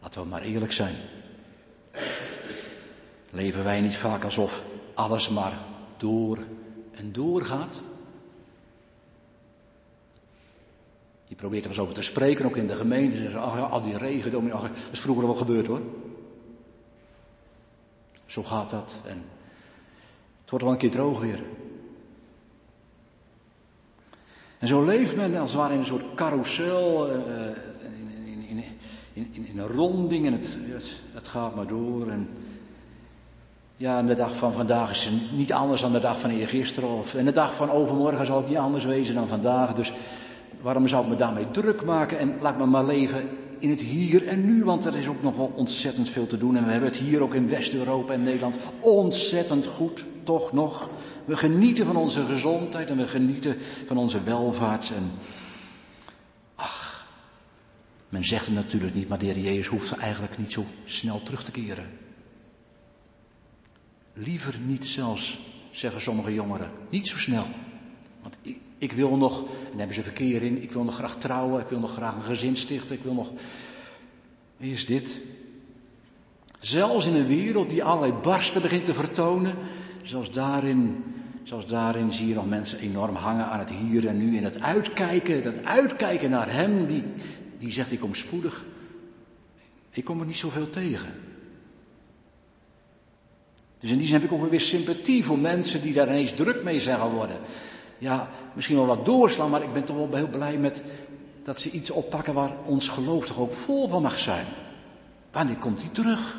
[0.04, 0.96] Laten we maar eerlijk zijn.
[3.30, 5.58] Leven wij niet vaak alsof alles maar
[5.98, 6.38] door
[6.92, 7.82] en door gaat?
[11.24, 13.38] Je probeert er eens over te spreken, ook in de gemeente.
[13.38, 14.42] Ach ja, al die regen, dat
[14.92, 15.82] is vroeger wel gebeurd hoor.
[18.26, 19.00] Zo gaat dat.
[19.06, 19.24] En
[20.42, 21.44] het wordt wel een keer droog weer.
[24.60, 27.73] En zo leeft men als het ware in een soort carousel, uh, in,
[29.14, 30.58] in, in, in, een ronding en het,
[31.14, 32.10] het gaat maar door.
[32.10, 32.28] En
[33.78, 36.90] ja, de dag van vandaag is niet anders dan de dag van eergisteren.
[36.90, 39.74] Of, en de dag van overmorgen zal het niet anders wezen dan vandaag.
[39.74, 39.94] Dus
[40.62, 42.20] waarom zou ik me daarmee druk maken?
[42.20, 45.36] En laat me maar leven in het hier en nu, want er is ook nog
[45.36, 46.58] wel ontzettend veel te doen.
[46.58, 50.90] En we hebben het hier ook in West-Europa en Nederland ontzettend goed, toch nog.
[51.26, 53.56] We genieten van onze gezondheid en we genieten
[53.88, 54.92] van onze welvaart.
[54.96, 55.12] En
[58.14, 61.44] men zegt het natuurlijk niet, maar de Heer Jezus hoeft eigenlijk niet zo snel terug
[61.44, 61.90] te keren.
[64.14, 65.40] Liever niet zelfs,
[65.72, 66.72] zeggen sommige jongeren.
[66.90, 67.46] Niet zo snel.
[68.22, 71.62] Want ik, ik wil nog, en hebben ze verkeer in, ik wil nog graag trouwen,
[71.62, 73.32] ik wil nog graag een gezin stichten, ik wil nog.
[74.58, 75.20] Is dit?
[76.60, 79.56] Zelfs in een wereld die allerlei barsten begint te vertonen,
[80.04, 81.04] zelfs daarin,
[81.44, 84.62] zelfs daarin zie je nog mensen enorm hangen aan het hier en nu, in het
[84.62, 87.04] uitkijken, dat uitkijken naar Hem die,
[87.64, 88.66] die zegt ik kom spoedig.
[89.90, 91.14] Ik kom er niet zoveel tegen.
[93.80, 96.64] Dus in die zin heb ik ook weer sympathie voor mensen die daar ineens druk
[96.64, 97.40] mee zijn geworden.
[97.98, 100.84] Ja, misschien wel wat doorslaan, maar ik ben toch wel heel blij met
[101.44, 104.46] dat ze iets oppakken waar ons geloof toch ook vol van mag zijn.
[105.32, 106.38] Wanneer komt hij terug?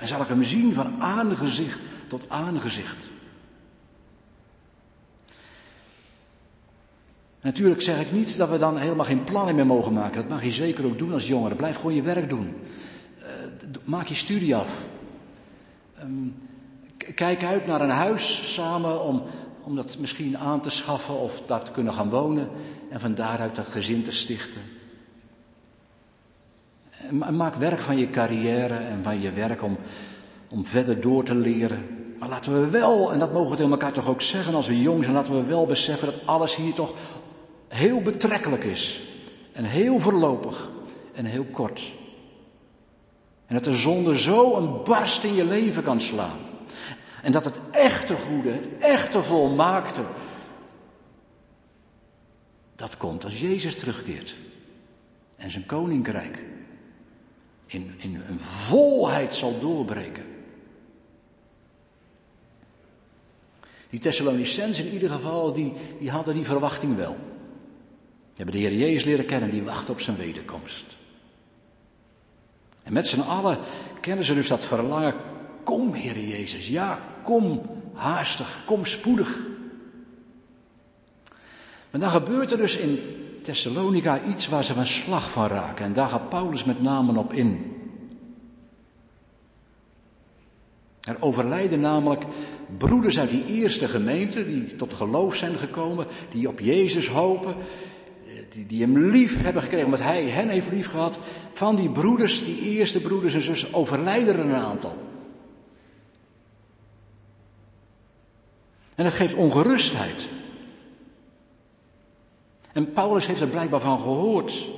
[0.00, 1.78] En zal ik hem zien van aangezicht
[2.08, 3.11] tot aangezicht.
[7.42, 10.20] Natuurlijk zeg ik niet dat we dan helemaal geen plannen meer mogen maken.
[10.20, 11.54] Dat mag je zeker ook doen als jongere.
[11.54, 12.54] Blijf gewoon je werk doen.
[13.18, 13.26] Uh,
[13.84, 14.82] maak je studie af.
[16.02, 16.34] Um,
[17.14, 19.22] kijk uit naar een huis samen om,
[19.62, 22.48] om dat misschien aan te schaffen of daar te kunnen gaan wonen
[22.90, 24.60] en van daaruit dat gezin te stichten.
[27.20, 29.76] En maak werk van je carrière en van je werk om,
[30.48, 32.02] om verder door te leren.
[32.18, 34.80] Maar laten we wel, en dat mogen we tegen elkaar toch ook zeggen als we
[34.80, 36.94] jong zijn, laten we wel beseffen dat alles hier toch
[37.72, 39.00] heel betrekkelijk is.
[39.52, 40.70] En heel voorlopig
[41.12, 41.92] en heel kort.
[43.46, 46.38] En dat de zonde zo een barst in je leven kan slaan.
[47.22, 50.04] En dat het echte goede, het echte volmaakte,
[52.76, 54.36] dat komt als Jezus terugkeert.
[55.36, 56.42] En zijn koninkrijk
[57.66, 60.24] in, in een volheid zal doorbreken.
[63.90, 67.16] Die Thessalonicenzen in ieder geval, die, die hadden die verwachting wel.
[68.42, 70.84] Hebben de Heer Jezus leren kennen, die wacht op zijn wederkomst.
[72.82, 73.58] En met z'n allen
[74.00, 75.14] kennen ze dus dat verlangen.
[75.64, 77.62] Kom, Heer Jezus, ja, kom
[77.92, 79.38] haastig, kom spoedig.
[81.90, 82.98] Maar dan gebeurt er dus in
[83.42, 85.84] Thessalonica iets waar ze van slag van raken.
[85.84, 87.76] En daar gaat Paulus met name op in.
[91.00, 92.24] Er overlijden namelijk
[92.78, 97.54] broeders uit die eerste gemeente, die tot geloof zijn gekomen, die op Jezus hopen,
[98.52, 101.18] die, hem lief hebben gekregen, omdat hij hen heeft lief gehad.
[101.52, 104.96] Van die broeders, die eerste broeders en zussen, overlijden er een aantal.
[108.94, 110.28] En dat geeft ongerustheid.
[112.72, 114.68] En Paulus heeft er blijkbaar van gehoord.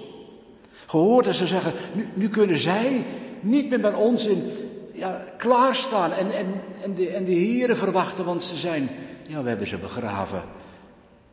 [0.86, 3.04] Gehoord dat ze zeggen, nu, nu kunnen zij
[3.40, 4.50] niet meer bij ons in,
[4.92, 6.46] ja, klaarstaan en, en,
[6.82, 8.88] en, de, en de heren verwachten, want ze zijn,
[9.26, 10.42] ja, we hebben ze begraven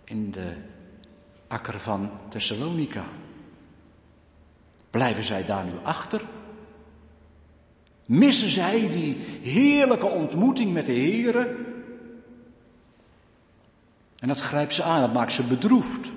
[0.03, 0.53] in de
[1.52, 3.04] akker van Thessalonica.
[4.89, 6.22] Blijven zij daar nu achter?
[8.06, 11.56] Missen zij die heerlijke ontmoeting met de heren?
[14.20, 16.10] En dat grijpt ze aan, dat maakt ze bedroefd.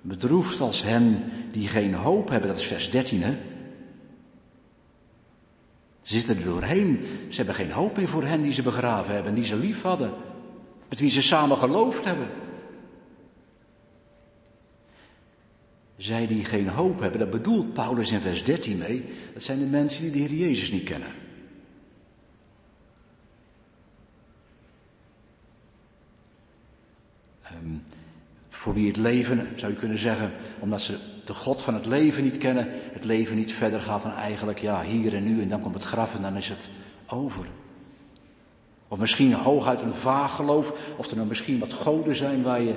[0.00, 3.36] Bedroefd als hen die geen hoop hebben, dat is vers 13 hè.
[6.02, 9.34] Ze zitten er doorheen, ze hebben geen hoop meer voor hen die ze begraven hebben,
[9.34, 10.12] die ze lief hadden.
[10.88, 12.28] Met wie ze samen geloofd hebben.
[15.96, 19.64] Zij die geen hoop hebben, dat bedoelt Paulus in vers 13 mee, dat zijn de
[19.64, 21.08] mensen die de Heer Jezus niet kennen.
[27.52, 27.82] Um,
[28.48, 32.22] voor wie het leven, zou je kunnen zeggen, omdat ze de God van het leven
[32.22, 35.60] niet kennen, het leven niet verder gaat dan eigenlijk, ja, hier en nu, en dan
[35.60, 36.68] komt het graf en dan is het
[37.06, 37.46] over.
[38.88, 42.76] Of misschien hooguit een vaag geloof, of er nou misschien wat goden zijn waar je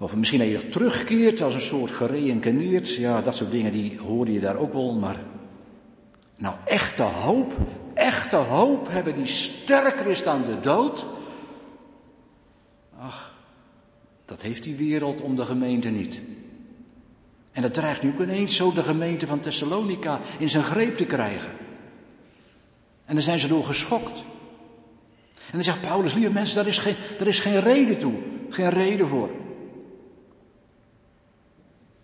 [0.00, 2.94] Of misschien dat je terugkeert als een soort gereïncarneerd.
[2.94, 4.94] Ja, dat soort dingen die hoorde je daar ook wel.
[4.94, 5.16] Maar
[6.36, 7.52] nou, echte hoop,
[7.94, 11.06] echte hoop hebben die sterker is dan de dood.
[12.98, 13.34] Ach,
[14.24, 16.20] dat heeft die wereld om de gemeente niet.
[17.52, 21.04] En dat dreigt nu ook ineens zo de gemeente van Thessalonica in zijn greep te
[21.04, 21.50] krijgen.
[23.04, 24.18] En daar zijn ze door geschokt.
[25.34, 28.14] En dan zegt Paulus, lieve mensen, daar is geen, daar is geen reden toe.
[28.48, 29.30] Geen reden voor.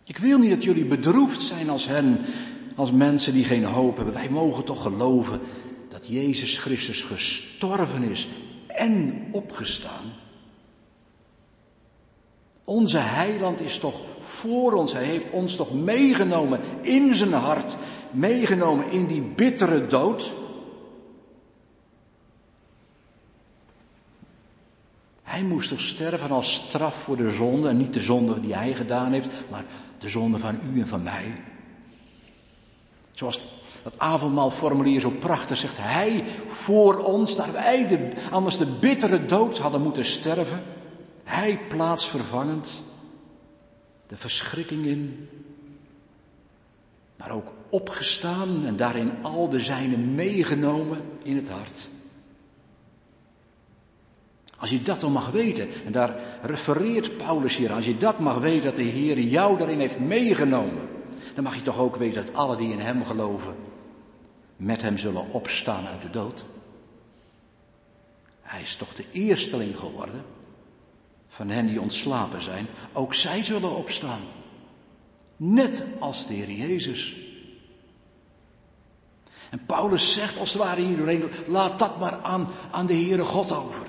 [0.06, 2.18] Ik wil niet dat jullie bedroefd zijn als hen,
[2.74, 4.14] als mensen die geen hoop hebben.
[4.14, 5.40] Wij mogen toch geloven
[5.88, 8.28] dat Jezus Christus gestorven is
[8.66, 10.12] en opgestaan.
[12.64, 14.92] Onze heiland is toch voor ons.
[14.92, 17.76] Hij heeft ons toch meegenomen in zijn hart.
[18.10, 20.32] Meegenomen in die bittere dood.
[25.36, 27.68] Hij moest toch sterven als straf voor de zonde.
[27.68, 29.64] En niet de zonde die hij gedaan heeft, maar
[29.98, 31.42] de zonde van u en van mij.
[33.12, 33.40] Zoals
[33.82, 35.76] dat avondmaalformulier zo prachtig zegt.
[35.78, 40.62] Hij voor ons, daar wij de, anders de bittere dood hadden moeten sterven.
[41.24, 42.68] Hij plaatsvervangend.
[44.06, 45.28] De verschrikking in.
[47.16, 51.88] Maar ook opgestaan en daarin al de zijnen meegenomen in het hart.
[54.58, 58.38] Als je dat dan mag weten, en daar refereert Paulus hier, als je dat mag
[58.38, 60.88] weten dat de Heer jou daarin heeft meegenomen,
[61.34, 63.54] dan mag je toch ook weten dat alle die in Hem geloven,
[64.56, 66.44] met Hem zullen opstaan uit de dood.
[68.40, 70.24] Hij is toch de eersteling geworden
[71.28, 72.66] van hen die ontslapen zijn.
[72.92, 74.20] Ook zij zullen opstaan.
[75.36, 77.16] Net als de Heer Jezus.
[79.50, 83.52] En Paulus zegt als het ware iedereen, laat dat maar aan, aan de Heere God
[83.52, 83.85] over.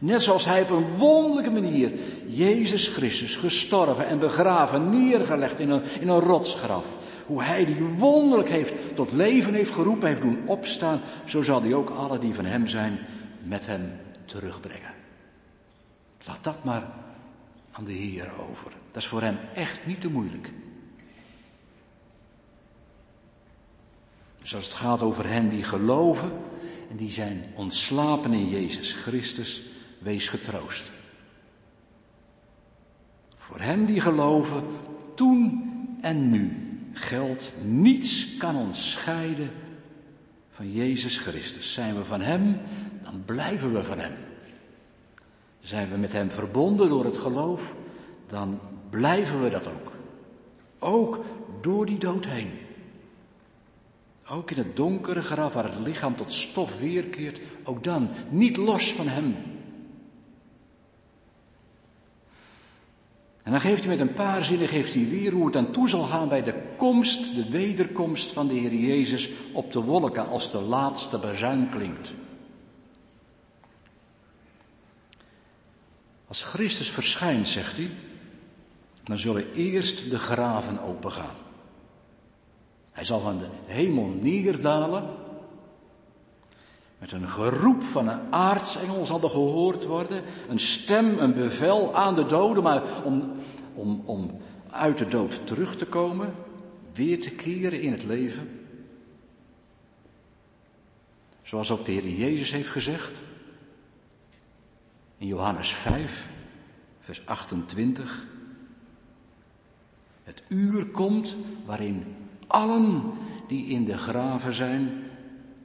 [0.00, 1.92] Net zoals hij op een wonderlijke manier
[2.26, 6.86] Jezus Christus gestorven en begraven, neergelegd in een, in een rotsgraf.
[7.26, 11.74] Hoe hij die wonderlijk heeft tot leven heeft geroepen, heeft doen opstaan, zo zal hij
[11.74, 12.98] ook alle die van hem zijn
[13.42, 13.92] met hem
[14.24, 14.94] terugbrengen.
[16.24, 16.90] Laat dat maar
[17.70, 18.72] aan de Heer over.
[18.86, 20.52] Dat is voor hem echt niet te moeilijk.
[24.42, 26.32] Dus als het gaat over hen die geloven
[26.90, 29.62] en die zijn ontslapen in Jezus Christus,
[30.00, 30.90] wees getroost.
[33.36, 34.62] Voor hen die geloven,
[35.14, 35.68] toen
[36.00, 36.56] en nu
[36.92, 39.50] geldt, niets kan ons scheiden
[40.50, 41.72] van Jezus Christus.
[41.72, 42.60] Zijn we van Hem,
[43.02, 44.12] dan blijven we van Hem.
[45.60, 47.74] Zijn we met Hem verbonden door het geloof,
[48.26, 49.92] dan blijven we dat ook.
[50.78, 51.24] Ook
[51.60, 52.50] door die dood heen.
[54.28, 58.92] Ook in het donkere graf waar het lichaam tot stof weerkeert, ook dan niet los
[58.92, 59.34] van Hem.
[63.50, 65.88] En dan geeft hij met een paar zinnen geeft hij weer hoe het aan toe
[65.88, 70.50] zal gaan bij de komst, de wederkomst van de Heer Jezus op de wolken als
[70.50, 72.12] de laatste bazuin klinkt.
[76.28, 77.90] Als Christus verschijnt, zegt hij,
[79.02, 81.36] dan zullen eerst de graven opengaan.
[82.92, 85.19] Hij zal van de hemel neerdalen.
[87.00, 90.22] Met een geroep van een aartsengel zal er gehoord worden.
[90.48, 93.32] Een stem, een bevel aan de doden, maar om,
[93.74, 94.40] om, om
[94.70, 96.34] uit de dood terug te komen.
[96.94, 98.60] Weer te keren in het leven.
[101.42, 103.18] Zoals ook de Heer Jezus heeft gezegd.
[105.18, 106.28] In Johannes 5,
[107.00, 108.26] vers 28.
[110.22, 112.04] Het uur komt waarin
[112.46, 113.02] allen
[113.48, 115.09] die in de graven zijn,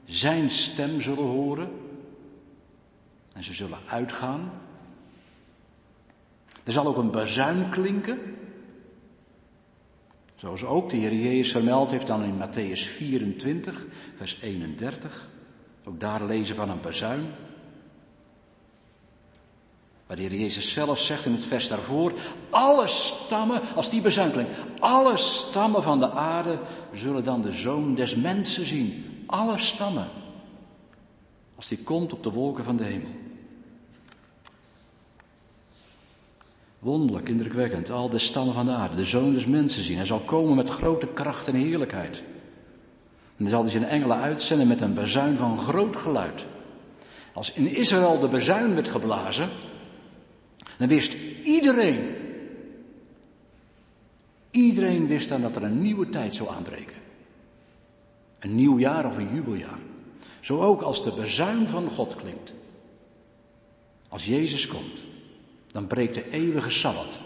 [0.06, 1.70] zijn stem zullen horen.
[3.32, 4.52] En ze zullen uitgaan.
[6.64, 8.18] Er zal ook een bazuin klinken.
[10.36, 15.28] Zoals ook de Heer Jezus vermeld heeft dan in Matthäus 24, vers 31.
[15.84, 17.26] Ook daar lezen van een bazuin.
[20.06, 22.12] Waar de Heer Jezus zelf zegt in het vers daarvoor,
[22.50, 26.58] alle stammen, als die bezuin klinkt, alle stammen van de aarde
[26.92, 29.15] zullen dan de zoon des mensen zien.
[29.26, 30.08] Alle stammen.
[31.56, 33.10] Als die komt op de wolken van de hemel.
[36.78, 39.96] Wonderlijk, indrukwekkend, al de stammen van de aarde, de zoon des mensen zien.
[39.96, 42.22] Hij zal komen met grote kracht en heerlijkheid.
[43.36, 46.44] En dan zal hij zijn engelen uitzenden met een bezuin van groot geluid.
[47.32, 49.50] Als in Israël de bezuin werd geblazen,
[50.78, 52.14] dan wist iedereen,
[54.50, 56.95] iedereen wist dan dat er een nieuwe tijd zou aanbreken.
[58.40, 59.78] Een nieuw jaar of een jubeljaar.
[60.40, 62.52] Zo ook als de bezuin van God klinkt.
[64.08, 65.02] Als Jezus komt,
[65.66, 67.18] Dan breekt de eeuwige Sabbat.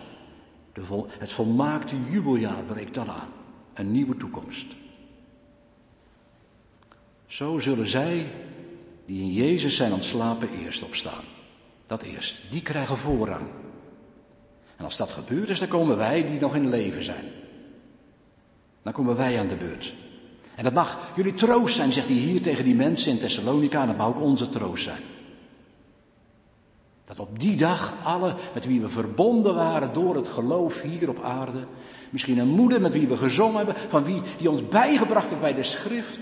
[0.73, 3.29] De het volmaakte jubeljaar breekt dan aan.
[3.75, 4.67] Een nieuwe toekomst.
[7.27, 8.33] Zo zullen zij
[9.07, 11.25] die in Jezus zijn ontslapen eerst opstaan.
[11.87, 12.37] Dat eerst.
[12.51, 13.47] Die krijgen voorrang.
[14.77, 17.25] En als dat gebeurd is, dan komen wij die nog in leven zijn.
[18.83, 19.95] Dan komen wij aan de beurt.
[20.61, 23.87] En dat mag jullie troost zijn, zegt hij hier tegen die mensen in Thessalonica, en
[23.87, 25.03] dat mag ook onze troost zijn.
[27.05, 31.23] Dat op die dag alle met wie we verbonden waren door het geloof hier op
[31.23, 31.67] aarde,
[32.11, 35.55] misschien een moeder met wie we gezongen hebben, van wie die ons bijgebracht heeft bij
[35.55, 36.19] de schrift,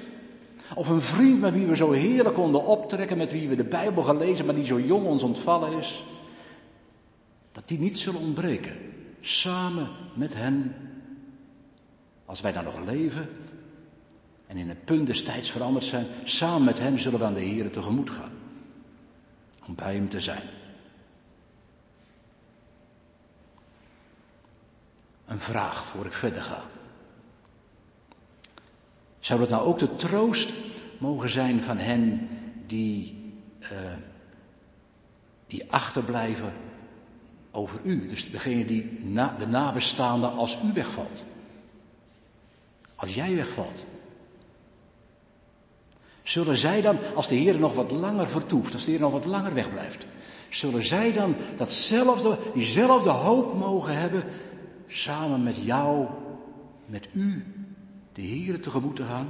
[0.75, 4.03] of een vriend met wie we zo heerlijk konden optrekken, met wie we de Bijbel
[4.03, 6.05] gelezen, maar die zo jong ons ontvallen is,
[7.53, 8.77] dat die niet zullen ontbreken.
[9.21, 10.75] Samen met hen,
[12.25, 13.29] als wij dan nog leven
[14.49, 17.41] en in het punt des tijds veranderd zijn, samen met hen zullen we aan de
[17.41, 18.33] Heer tegemoet gaan.
[19.67, 20.43] Om bij hem te zijn.
[25.27, 26.63] Een vraag voor ik verder ga.
[29.19, 30.53] Zou dat nou ook de troost
[30.99, 32.29] mogen zijn van hen
[32.67, 33.69] die, uh,
[35.47, 36.53] die achterblijven
[37.51, 38.09] over u?
[38.09, 41.25] Dus degene die na, de nabestaanden als u wegvalt.
[42.95, 43.85] Als jij wegvalt.
[46.29, 49.25] Zullen zij dan, als de Heer nog wat langer vertoeft, als de Heer nog wat
[49.25, 50.07] langer wegblijft,
[50.49, 54.25] zullen zij dan datzelfde, diezelfde hoop mogen hebben,
[54.87, 56.07] samen met jou,
[56.87, 57.45] met u,
[58.13, 59.29] de Heer tegemoet te gaan?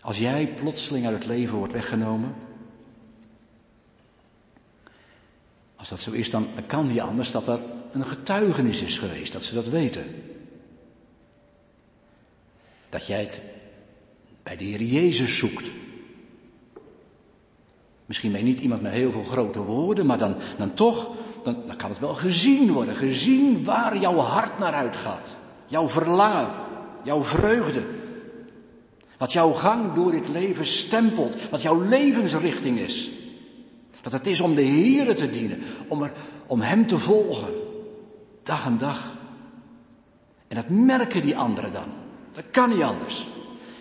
[0.00, 2.34] Als jij plotseling uit het leven wordt weggenomen,
[5.76, 7.60] als dat zo is, dan, kan niet anders dat er
[7.92, 10.04] een getuigenis is geweest, dat ze dat weten.
[12.88, 13.40] Dat jij het
[14.44, 15.70] bij de Heer Jezus zoekt.
[18.06, 21.10] Misschien ben je niet iemand met heel veel grote woorden, maar dan, dan toch,
[21.42, 22.96] dan, dan kan het wel gezien worden.
[22.96, 25.34] Gezien waar jouw hart naar uitgaat.
[25.66, 26.50] Jouw verlangen,
[27.02, 27.84] jouw vreugde.
[29.18, 33.10] Wat jouw gang door dit leven stempelt, wat jouw levensrichting is.
[34.02, 36.12] Dat het is om de Here te dienen, om, er,
[36.46, 37.54] om Hem te volgen,
[38.42, 39.16] dag en dag.
[40.48, 41.88] En dat merken die anderen dan.
[42.32, 43.26] Dat kan niet anders.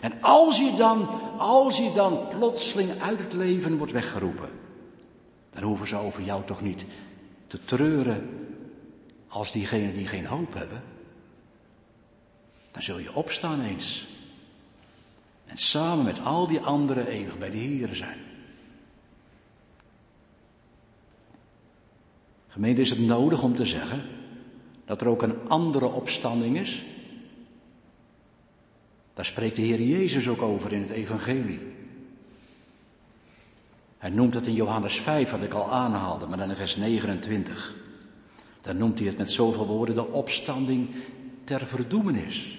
[0.03, 4.49] En als je dan, als je dan plotseling uit het leven wordt weggeroepen,
[5.49, 6.85] dan hoeven ze over jou toch niet
[7.47, 8.29] te treuren
[9.27, 10.83] als diegenen die geen hoop hebben.
[12.71, 14.07] Dan zul je opstaan eens.
[15.45, 18.19] En samen met al die anderen eeuwig bij de Here zijn.
[22.47, 24.03] Gemeente is het nodig om te zeggen
[24.85, 26.83] dat er ook een andere opstanding is.
[29.13, 31.59] Daar spreekt de Heer Jezus ook over in het Evangelie.
[33.97, 37.73] Hij noemt het in Johannes 5, wat ik al aanhaalde, maar dan in vers 29.
[38.61, 40.89] Dan noemt hij het met zoveel woorden de opstanding
[41.43, 42.57] ter verdoemenis.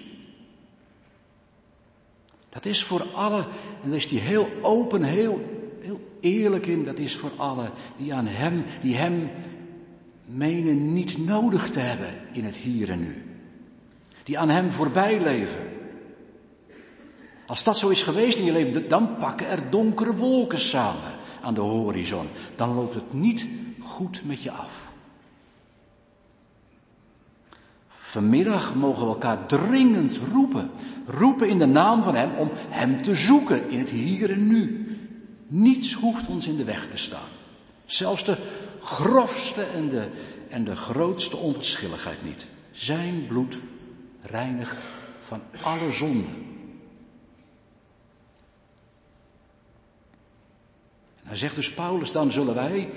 [2.49, 3.45] Dat is voor alle,
[3.83, 5.41] en daar is hij heel open, heel,
[5.81, 9.29] heel eerlijk in, dat is voor alle die aan hem, die hem
[10.25, 13.23] menen niet nodig te hebben in het hier en nu.
[14.23, 15.74] Die aan hem voorbij leven.
[17.47, 21.53] Als dat zo is geweest in je leven, dan pakken er donkere wolken samen aan
[21.53, 22.27] de horizon.
[22.55, 23.47] Dan loopt het niet
[23.79, 24.91] goed met je af.
[27.87, 30.71] Vanmiddag mogen we elkaar dringend roepen.
[31.05, 34.87] Roepen in de naam van Hem om Hem te zoeken in het hier en nu.
[35.47, 37.29] Niets hoeft ons in de weg te staan.
[37.85, 38.37] Zelfs de
[38.81, 40.07] grofste en de,
[40.49, 42.45] en de grootste onverschilligheid niet.
[42.71, 43.57] Zijn bloed
[44.21, 44.87] reinigt
[45.19, 46.54] van alle zonden.
[51.27, 52.89] Dan zegt dus Paulus, dan zullen wij,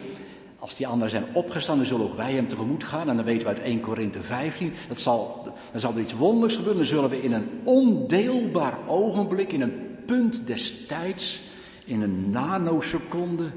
[0.59, 3.09] als die anderen zijn opgestaan, dan zullen ook wij hem tegemoet gaan.
[3.09, 6.55] En dan weten we uit 1 Korinthe 15, dat zal, dan zal er iets wonders
[6.55, 6.79] gebeuren.
[6.79, 11.41] Dan zullen we in een ondeelbaar ogenblik, in een punt des tijds,
[11.85, 13.51] in een nanoseconde,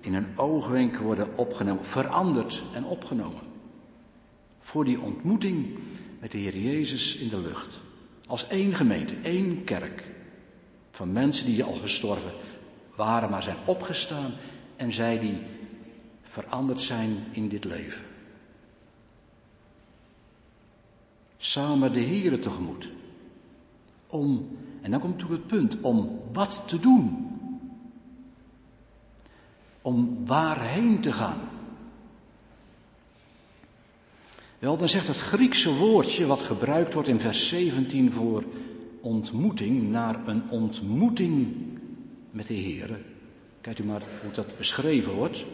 [0.00, 3.42] in een oogwenk worden opgenomen, veranderd en opgenomen.
[4.60, 5.78] Voor die ontmoeting
[6.20, 7.80] met de Heer Jezus in de lucht.
[8.26, 10.12] Als één gemeente, één kerk.
[10.90, 12.32] Van mensen die al gestorven
[12.94, 14.32] waren, maar zijn opgestaan
[14.76, 15.38] en zij die
[16.22, 18.02] veranderd zijn in dit leven.
[21.36, 22.90] Samen de Here tegemoet.
[24.06, 27.28] Om, en dan komt toe het punt, om wat te doen.
[29.82, 31.40] Om waarheen te gaan.
[34.58, 38.44] Wel, dan zegt het Griekse woordje wat gebruikt wordt in vers 17 voor
[39.00, 41.56] ontmoeting, naar een ontmoeting
[42.34, 43.00] met de Heer.
[43.60, 45.44] Kijkt u maar hoe dat beschreven wordt.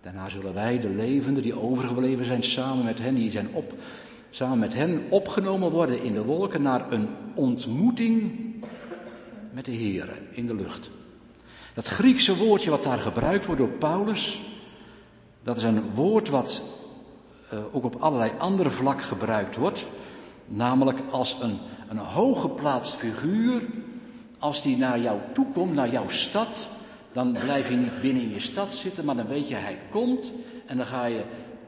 [0.00, 3.72] Daarna zullen wij, de levenden die overgebleven zijn, samen met hen, die zijn op,
[4.30, 8.32] samen met hen opgenomen worden in de wolken naar een ontmoeting
[9.52, 10.90] met de Here in de lucht.
[11.74, 14.40] Dat Griekse woordje wat daar gebruikt wordt door Paulus,
[15.42, 16.62] dat is een woord wat
[17.52, 19.86] uh, ook op allerlei andere vlak gebruikt wordt.
[20.46, 21.58] Namelijk als een,
[21.88, 23.62] een hooggeplaatst figuur,
[24.38, 26.68] als die naar jou toe komt, naar jouw stad,
[27.12, 30.32] dan blijf je niet binnen in je stad zitten, maar dan weet je hij komt
[30.66, 31.24] en dan ga je,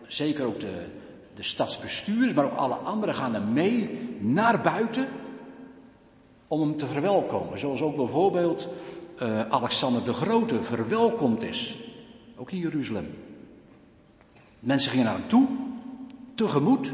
[0.06, 0.86] zeker ook de,
[1.34, 5.08] de stadsbestuurders, maar ook alle anderen gaan er mee naar buiten
[6.48, 7.58] om hem te verwelkomen.
[7.58, 8.68] Zoals ook bijvoorbeeld
[9.22, 11.76] uh, Alexander de Grote verwelkomd is,
[12.36, 13.14] ook in Jeruzalem.
[14.60, 15.46] Mensen gingen naar hem toe,
[16.34, 16.92] tegemoet,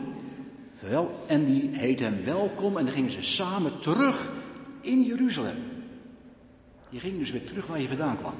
[1.27, 4.31] en die heette hem welkom en dan gingen ze samen terug
[4.87, 5.57] in Jeruzalem.
[6.89, 8.35] Je ging dus weer terug waar je vandaan kwam.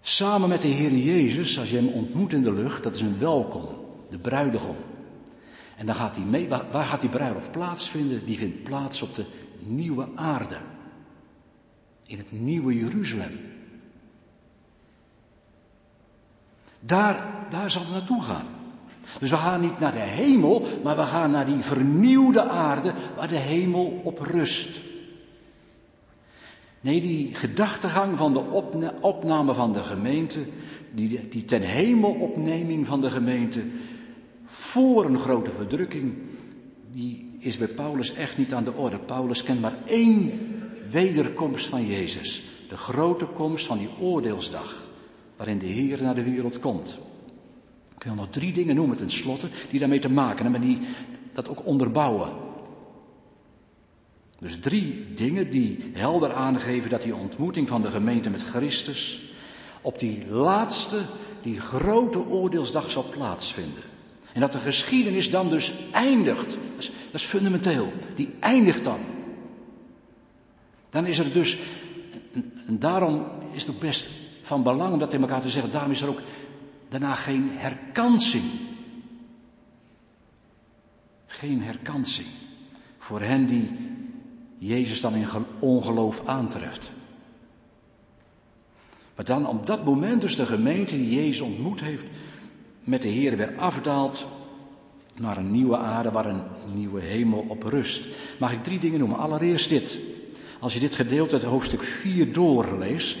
[0.00, 3.18] Samen met de Heer Jezus, als je hem ontmoet in de lucht, dat is een
[3.18, 3.68] welkom,
[4.10, 4.76] de bruidegom.
[5.76, 8.24] En dan gaat hij mee, waar, gaat die bruiloft plaatsvinden?
[8.24, 9.24] Die vindt plaats op de
[9.58, 10.56] nieuwe aarde.
[12.06, 13.40] In het nieuwe Jeruzalem.
[16.80, 18.46] Daar, daar zal het naartoe gaan.
[19.18, 23.28] Dus we gaan niet naar de hemel, maar we gaan naar die vernieuwde aarde waar
[23.28, 24.68] de hemel op rust.
[26.80, 30.40] Nee, die gedachtegang van de opname van de gemeente,
[30.94, 33.62] die, die ten hemelopneming van de gemeente
[34.44, 36.14] voor een grote verdrukking,
[36.90, 38.98] die is bij Paulus echt niet aan de orde.
[38.98, 40.30] Paulus kent maar één
[40.90, 42.42] wederkomst van Jezus.
[42.68, 44.82] De grote komst van die oordeelsdag,
[45.36, 46.98] waarin de Heer naar de wereld komt.
[48.02, 50.78] Ik wil nog drie dingen noemen tenslotte, die daarmee te maken hebben, die
[51.32, 52.32] dat ook onderbouwen.
[54.38, 59.20] Dus drie dingen die helder aangeven dat die ontmoeting van de gemeente met Christus
[59.80, 61.00] op die laatste,
[61.42, 63.82] die grote oordeelsdag zal plaatsvinden.
[64.32, 66.50] En dat de geschiedenis dan dus eindigt.
[66.50, 67.92] Dat is, dat is fundamenteel.
[68.14, 69.00] Die eindigt dan.
[70.90, 71.58] Dan is er dus,
[72.66, 74.08] en daarom is het ook best
[74.42, 76.20] van belang om dat tegen elkaar te zeggen, daarom is er ook
[76.92, 78.44] daarna geen herkansing.
[81.26, 82.28] Geen herkansing
[82.98, 83.70] voor hen die
[84.58, 85.26] Jezus dan in
[85.58, 86.90] ongeloof aantreft.
[89.14, 92.04] Maar dan op dat moment dus de gemeente die Jezus ontmoet heeft,
[92.84, 94.26] met de Heer weer afdaalt
[95.14, 96.42] naar een nieuwe aarde waar een
[96.74, 98.06] nieuwe hemel op rust.
[98.38, 99.18] Mag ik drie dingen noemen?
[99.18, 99.98] Allereerst dit.
[100.60, 103.16] Als je dit gedeelte uit hoofdstuk 4 doorleest,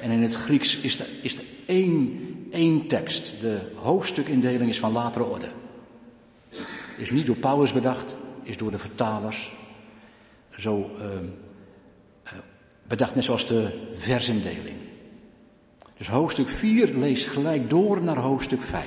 [0.00, 2.18] en in het Grieks is er, is er één,
[2.56, 3.40] één tekst.
[3.40, 5.48] De hoofdstukindeling is van latere orde.
[6.96, 9.52] Is niet door Paulus bedacht, is door de vertalers
[10.58, 11.04] zo uh,
[12.82, 14.76] bedacht, net zoals de versindeling.
[15.96, 18.86] Dus hoofdstuk 4 leest gelijk door naar hoofdstuk 5.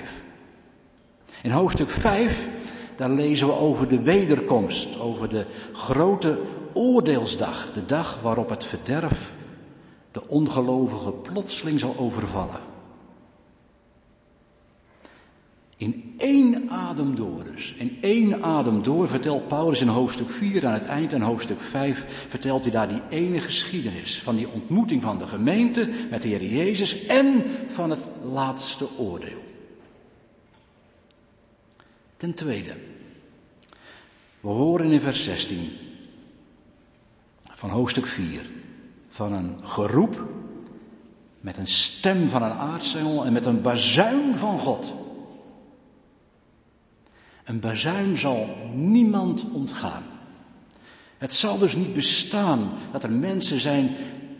[1.44, 2.48] In hoofdstuk 5,
[2.96, 6.42] daar lezen we over de wederkomst, over de grote
[6.74, 9.34] oordeelsdag, de dag waarop het verderf
[10.12, 12.69] de ongelovige plotseling zal overvallen.
[15.80, 17.76] In één adem door dus.
[17.78, 22.26] In één adem door vertelt Paulus in hoofdstuk 4 aan het eind en hoofdstuk 5
[22.30, 26.44] vertelt hij daar die ene geschiedenis van die ontmoeting van de gemeente met de Heer
[26.44, 28.00] Jezus en van het
[28.32, 29.44] laatste oordeel.
[32.18, 32.76] Ten tweede,
[34.40, 35.70] we horen in vers 16
[37.44, 38.50] van hoofdstuk 4
[39.10, 40.28] van een geroep
[41.42, 44.94] met een stem van een aartsengel en met een bazuin van God.
[47.50, 50.04] Een bazuin zal niemand ontgaan.
[51.18, 53.96] Het zal dus niet bestaan dat er mensen zijn,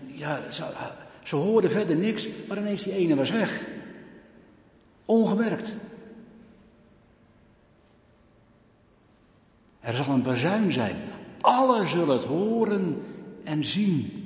[0.08, 0.64] ja, ze,
[1.24, 3.66] ze hoorden verder niks, maar ineens die ene was weg.
[5.06, 5.76] Ongemerkt.
[9.80, 10.96] Er zal een bazuin zijn.
[11.42, 13.02] Alle zullen het horen
[13.44, 14.24] en zien.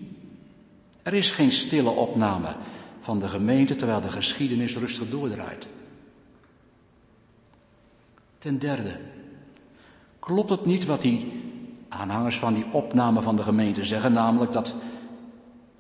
[1.04, 2.56] Er is geen stille opname
[3.00, 5.68] van de gemeente terwijl de geschiedenis rustig doordraait.
[8.44, 8.96] Ten derde,
[10.20, 11.32] klopt het niet wat die
[11.90, 14.76] aanhangers van die opname van de gemeente zeggen, namelijk dat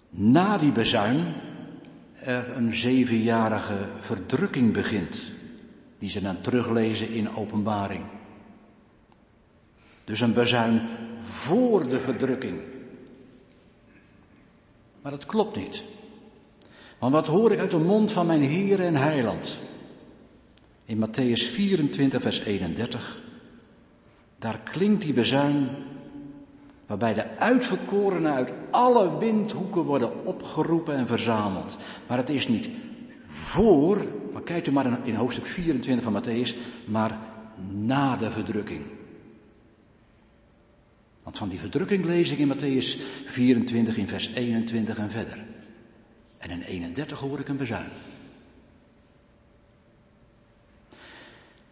[0.09, 1.33] na die bezuin
[2.13, 5.21] er een zevenjarige verdrukking begint,
[5.97, 8.03] die ze dan teruglezen in openbaring.
[10.03, 10.81] Dus een bezuin
[11.21, 12.59] voor de verdrukking.
[15.01, 15.83] Maar dat klopt niet.
[16.99, 19.57] Want wat hoor ik uit de mond van mijn Heer en Heiland?
[20.85, 23.21] In Matthäus 24, vers 31.
[24.39, 25.69] Daar klinkt die bezuin
[26.85, 31.77] Waarbij de uitverkorenen uit alle windhoeken worden opgeroepen en verzameld.
[32.07, 32.69] Maar het is niet
[33.27, 36.55] voor, maar kijkt u maar in hoofdstuk 24 van Matthäus,
[36.85, 37.19] maar
[37.71, 38.81] na de verdrukking.
[41.23, 45.43] Want van die verdrukking lees ik in Matthäus 24 in vers 21 en verder.
[46.37, 47.89] En in 31 hoor ik een bezuin.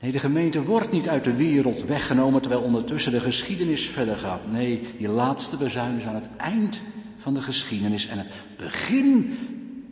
[0.02, 4.52] Nee, de gemeente wordt niet uit de wereld weggenomen terwijl ondertussen de geschiedenis verder gaat.
[4.52, 6.82] Nee, die laatste bezuin is aan het eind
[7.18, 9.38] van de geschiedenis en het begin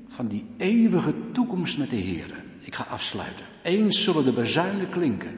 [0.08, 2.44] van die eeuwige toekomst met de Heer.
[2.60, 3.46] Ik ga afsluiten.
[3.62, 5.38] Eens zullen de bezuinen klinken.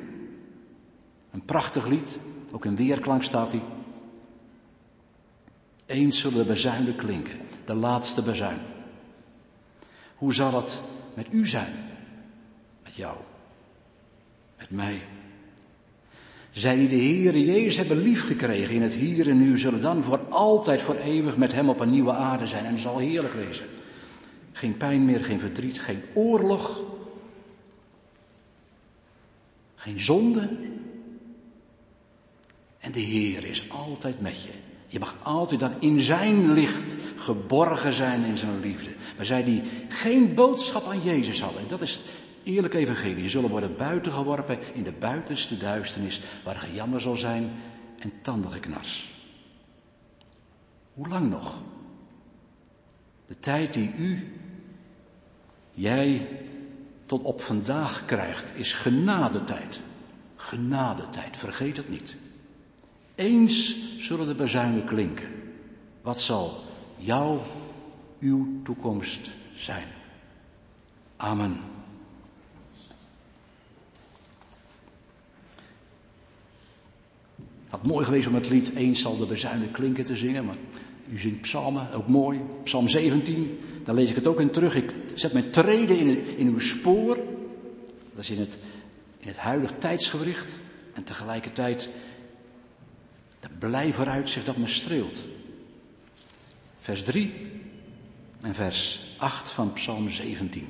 [1.32, 2.20] Een prachtig lied,
[2.52, 3.62] ook in weerklank staat hij.
[5.86, 8.60] Eens zullen de bezuinen klinken, de laatste bezuin.
[10.16, 10.80] Hoe zal het
[11.14, 11.74] met u zijn?
[12.84, 13.18] Met jou?
[14.62, 15.02] Met mij?
[16.52, 20.20] Zij die de Heer Jezus hebben liefgekregen in het hier en nu, zullen dan voor
[20.30, 22.66] altijd, voor eeuwig met Hem op een nieuwe aarde zijn.
[22.66, 23.66] En het zal heerlijk wezen.
[24.52, 26.82] Geen pijn meer, geen verdriet, geen oorlog.
[29.76, 30.50] Geen zonde.
[32.80, 34.52] En de Heer is altijd met je.
[34.88, 38.90] Je mag altijd dan in zijn licht geborgen zijn in zijn liefde.
[39.18, 42.02] Maar zij die geen boodschap aan Jezus hadden, en dat is
[42.44, 47.52] het eerlijke evangelie, zullen worden buitengeworpen in de buitenste duisternis, waar gejammer zal zijn
[48.00, 49.12] en tandengeknars.
[50.94, 51.62] Hoe lang nog?
[53.28, 54.40] De tijd die u,
[55.72, 56.28] jij,
[57.06, 59.82] tot op vandaag krijgt, is genadetijd.
[60.36, 62.16] Genadetijd, vergeet het niet.
[63.16, 65.30] Eens zullen de bezuinen klinken.
[66.02, 66.64] Wat zal
[66.98, 67.42] jouw,
[68.20, 69.88] uw toekomst zijn?
[71.18, 71.71] Amen.
[77.72, 80.56] Had mooi geweest om het lied Eens zal de bezuinen klinken te zingen, maar
[81.12, 82.40] u zingt psalmen, ook mooi.
[82.64, 84.76] Psalm 17, daar lees ik het ook in terug.
[84.76, 87.16] Ik zet mijn treden in, in uw spoor.
[88.14, 88.58] Dat is in het,
[89.20, 90.60] in het huidige tijdsgewricht.
[90.94, 91.90] En tegelijkertijd
[93.40, 95.24] de blij vooruitzicht dat me streelt.
[96.80, 97.34] Vers 3
[98.42, 100.68] en vers 8 van Psalm 17.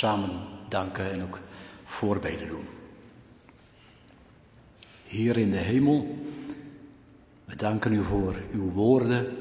[0.00, 0.30] Samen
[0.68, 1.40] danken en ook
[1.84, 2.68] voorbeden doen.
[5.06, 6.18] Hier in de hemel,
[7.44, 9.36] we danken u voor uw woorden,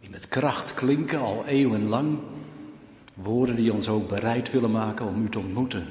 [0.00, 2.18] die met kracht klinken al eeuwenlang.
[3.14, 5.86] Woorden die ons ook bereid willen maken om u te ontmoeten.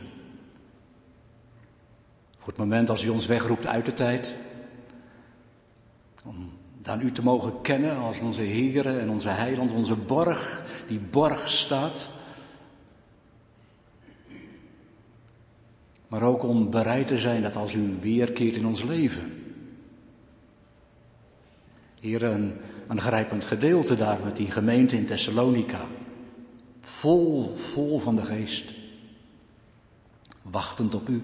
[2.37, 4.35] Voor het moment als u ons wegroept uit de tijd,
[6.25, 10.99] om dan u te mogen kennen als onze Heer en onze Heiland, onze borg, die
[10.99, 12.17] borg staat.
[16.09, 19.31] Maar ook om bereid te zijn dat als u weerkeert in ons leven.
[21.99, 22.53] Hier een,
[22.87, 25.85] een grijpend gedeelte daar met die gemeente in Thessalonica.
[26.79, 28.65] Vol, vol van de geest.
[30.41, 31.21] Wachtend op u.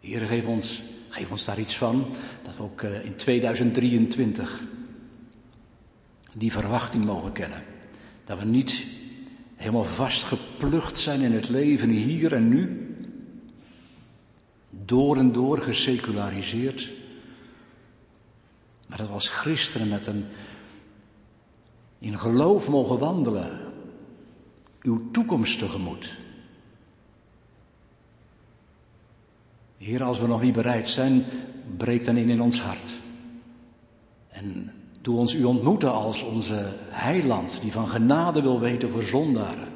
[0.00, 0.82] Heer, geef ons
[1.16, 2.06] Geef ons daar iets van,
[2.42, 4.64] dat we ook eh, in 2023
[6.32, 7.62] die verwachting mogen kennen.
[8.24, 8.86] Dat we niet
[9.54, 12.85] helemaal vastgeplucht zijn in het leven hier en nu.
[14.86, 16.92] Door en door geseculariseerd.
[18.86, 20.24] Maar dat we als christenen met een
[21.98, 23.60] in geloof mogen wandelen.
[24.82, 26.16] Uw toekomst tegemoet.
[29.76, 31.24] Heer, als we nog niet bereid zijn,
[31.76, 33.02] breek dan in in ons hart.
[34.28, 39.68] En doe ons u ontmoeten als onze heiland, die van genade wil weten voor zondaren.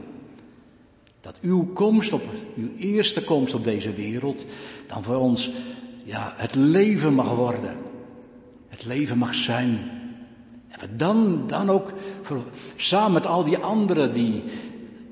[1.41, 2.23] Uw komst op,
[2.57, 4.47] uw eerste komst op deze wereld,
[4.87, 5.51] dan voor ons,
[6.05, 7.77] ja, het leven mag worden.
[8.69, 9.91] Het leven mag zijn.
[10.69, 11.93] En we dan, dan ook,
[12.77, 14.43] samen met al die anderen die,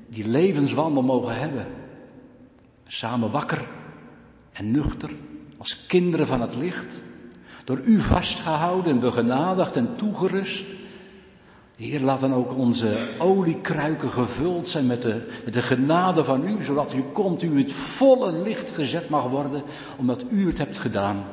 [0.09, 1.67] die levenswandel mogen hebben.
[2.87, 3.67] Samen wakker
[4.51, 5.09] en nuchter,
[5.57, 7.01] als kinderen van het licht,
[7.63, 10.65] door u vastgehouden en begenadigd en toegerust.
[11.79, 17.01] Heer, laat dan ook onze oliekruiken gevuld zijn met de, genade van u, zodat u
[17.01, 19.63] komt, u het volle licht gezet mag worden,
[19.97, 21.23] omdat u het hebt gedaan.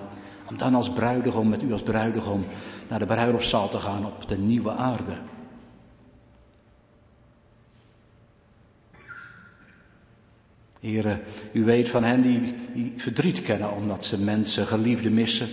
[0.48, 2.44] Om dan als bruidegom, met u als bruidegom,
[2.88, 5.16] naar de bruiloftszaal te gaan op de nieuwe aarde.
[10.80, 11.20] Heren,
[11.52, 15.48] u weet van hen die, die verdriet kennen omdat ze mensen, geliefden missen.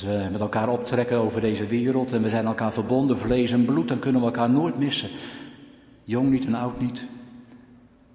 [0.00, 3.64] Als we met elkaar optrekken over deze wereld en we zijn elkaar verbonden, vlees en
[3.64, 5.08] bloed, dan kunnen we elkaar nooit missen.
[6.04, 7.06] Jong niet en oud niet.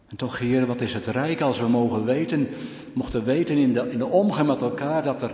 [0.07, 2.47] En toch, Heer, wat is het rijk als we mogen weten,
[2.93, 5.31] mochten weten in de, in de omgang met elkaar, dat er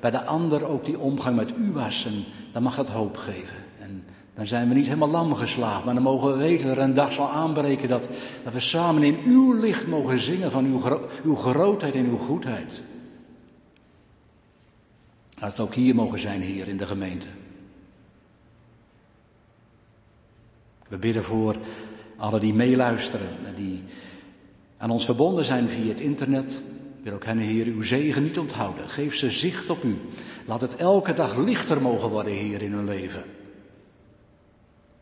[0.00, 2.06] bij de ander ook die omgang met u was.
[2.06, 3.56] En dan mag dat hoop geven.
[3.80, 4.04] En
[4.34, 6.94] dan zijn we niet helemaal lam geslagen, maar dan mogen we weten dat er een
[6.94, 8.08] dag zal aanbreken dat,
[8.44, 10.80] dat we samen in uw licht mogen zingen van uw,
[11.24, 12.82] uw grootheid en uw goedheid.
[15.44, 17.26] Laat het ook hier mogen zijn, hier in de gemeente.
[20.88, 21.56] We bidden voor
[22.16, 23.82] alle die meeluisteren, die
[24.76, 26.62] aan ons verbonden zijn via het internet.
[27.02, 28.88] Wil ook hen, Heer, uw zegen niet onthouden.
[28.88, 29.96] Geef ze zicht op u.
[30.46, 33.24] Laat het elke dag lichter mogen worden, Heer, in hun leven.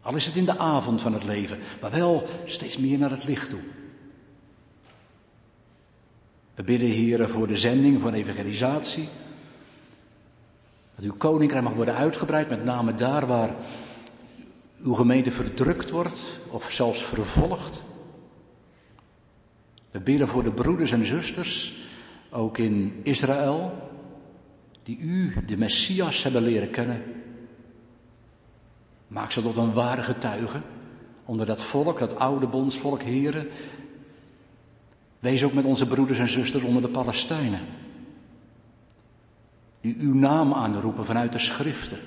[0.00, 3.24] Al is het in de avond van het leven, maar wel steeds meer naar het
[3.24, 3.62] licht toe.
[6.54, 9.08] We bidden, Heer, voor de zending, voor evangelisatie.
[11.02, 13.54] Dat uw koninkrijk mag worden uitgebreid, met name daar waar
[14.78, 17.82] uw gemeente verdrukt wordt of zelfs vervolgd.
[19.90, 21.76] We bidden voor de broeders en zusters,
[22.30, 23.88] ook in Israël,
[24.82, 27.02] die u, de Messias, hebben leren kennen.
[29.06, 30.60] Maak ze tot een ware getuige
[31.24, 33.48] onder dat volk, dat oude bondsvolk, heren.
[35.18, 37.60] Wees ook met onze broeders en zusters onder de Palestijnen.
[39.82, 41.98] Die uw naam aanroepen vanuit de schriften.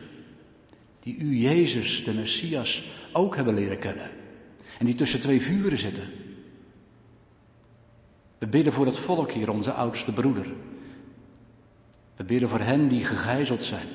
[0.99, 4.10] Die u, Jezus, de Messias, ook hebben leren kennen.
[4.80, 6.03] En die tussen twee vuren zitten.
[8.38, 10.47] We bidden voor het volk hier, onze oudste broeder.
[12.15, 13.88] We bidden voor hen die gegijzeld zijn.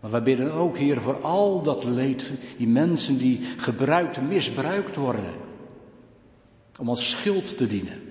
[0.00, 5.34] Maar wij bidden ook, Heer, voor al dat leed, die mensen die gebruikt, misbruikt worden,
[6.78, 8.07] om als schild te dienen.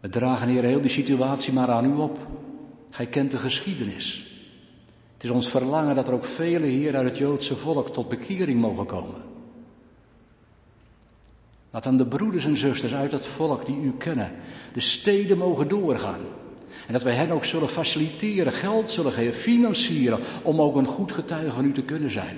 [0.00, 2.18] We dragen, Heer, heel die situatie maar aan u op.
[2.90, 4.28] Gij kent de geschiedenis.
[5.12, 8.60] Het is ons verlangen dat er ook velen hier uit het Joodse volk tot bekering
[8.60, 9.22] mogen komen.
[11.70, 14.32] Laat dan de broeders en zusters uit het volk die u kennen,
[14.72, 16.20] de steden mogen doorgaan.
[16.86, 21.12] En dat wij hen ook zullen faciliteren, geld zullen geven, financieren, om ook een goed
[21.12, 22.36] getuige van u te kunnen zijn.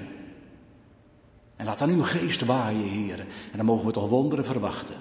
[1.57, 3.27] En laat dan uw geest waaien, heren.
[3.51, 4.95] En dan mogen we toch wonderen verwachten.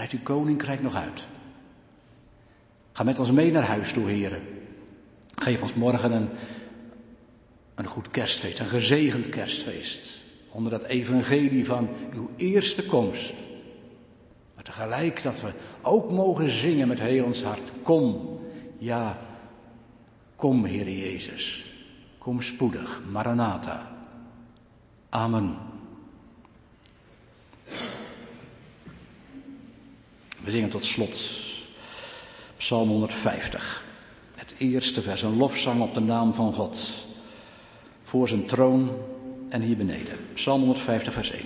[0.00, 1.26] Breid uw koninkrijk nog uit.
[2.92, 4.42] Ga met ons mee naar huis toe, heren.
[5.34, 6.28] Geef ons morgen een,
[7.74, 10.22] een goed kerstfeest, een gezegend kerstfeest.
[10.50, 13.32] Onder dat evangelie van uw eerste komst.
[14.54, 15.52] Maar tegelijk dat we
[15.82, 17.72] ook mogen zingen met heel ons hart.
[17.82, 18.38] Kom,
[18.78, 19.18] ja,
[20.36, 21.64] kom Heer Jezus.
[22.18, 23.90] Kom spoedig, Maranatha.
[25.08, 25.69] Amen.
[30.44, 31.30] We zingen tot slot
[32.56, 33.84] Psalm 150.
[34.34, 37.06] Het eerste vers, een lofzang op de naam van God.
[38.02, 38.90] Voor zijn troon
[39.48, 40.18] en hier beneden.
[40.34, 41.42] Psalm 150, vers 1.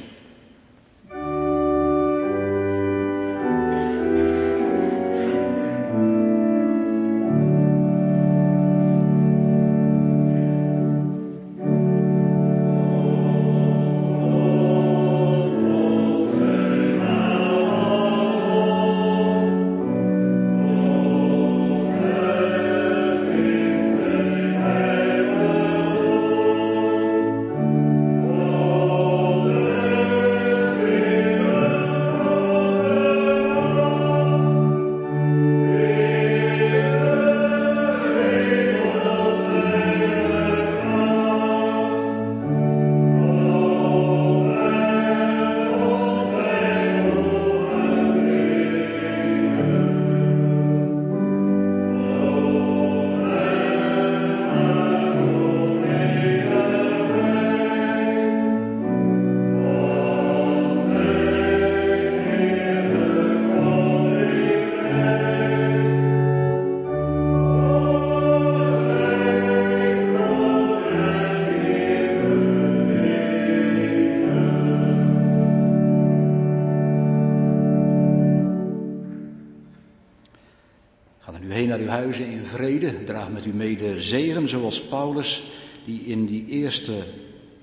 [82.54, 83.04] Vrede.
[83.04, 85.44] Draag met u mee de zegen, zoals Paulus,
[85.84, 87.04] die in die eerste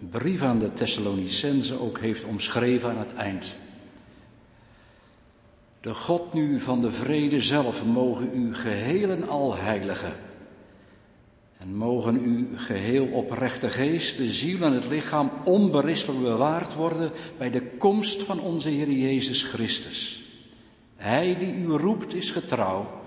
[0.09, 3.55] brief aan de Thessalonicense ook heeft omschreven aan het eind.
[5.81, 10.13] De God nu van de vrede zelf mogen u geheel en al heiligen.
[11.57, 17.49] En mogen u geheel oprechte geest, de ziel en het lichaam onberispelijk bewaard worden bij
[17.49, 20.23] de komst van onze Heer Jezus Christus.
[20.95, 22.99] Hij die u roept is getrouw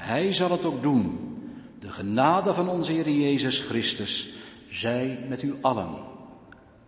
[0.00, 1.18] hij zal het ook doen.
[1.80, 4.28] De genade van onze Heer Jezus Christus
[4.68, 5.88] zij met u allen.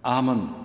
[0.01, 0.62] Amen.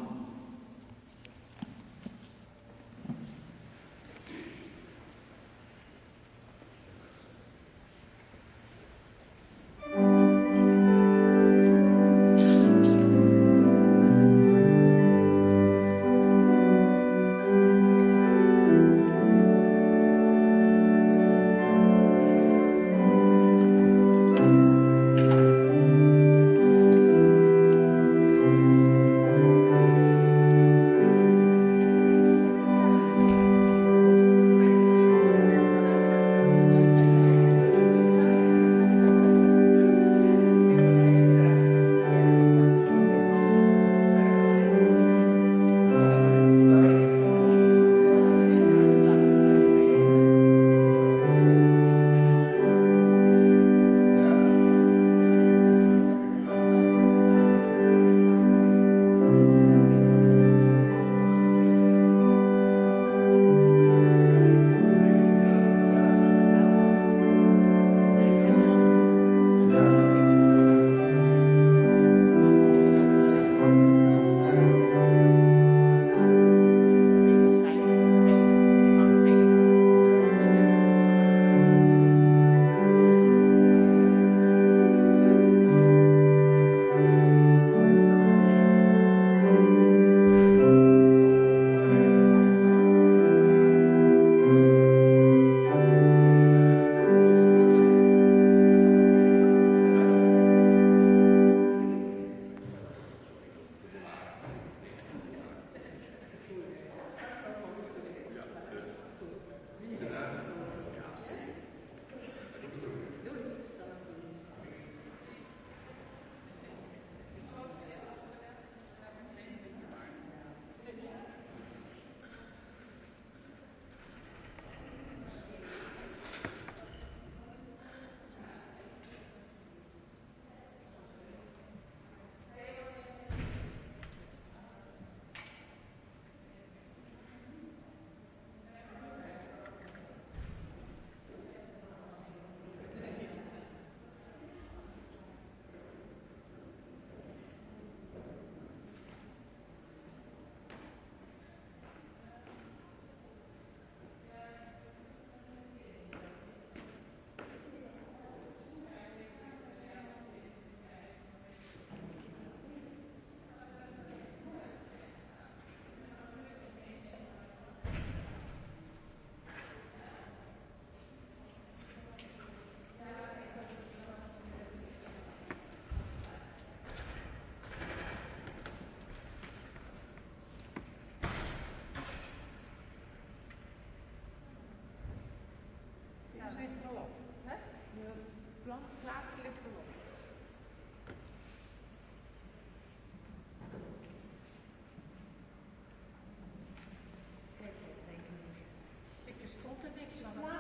[199.98, 200.57] prediction.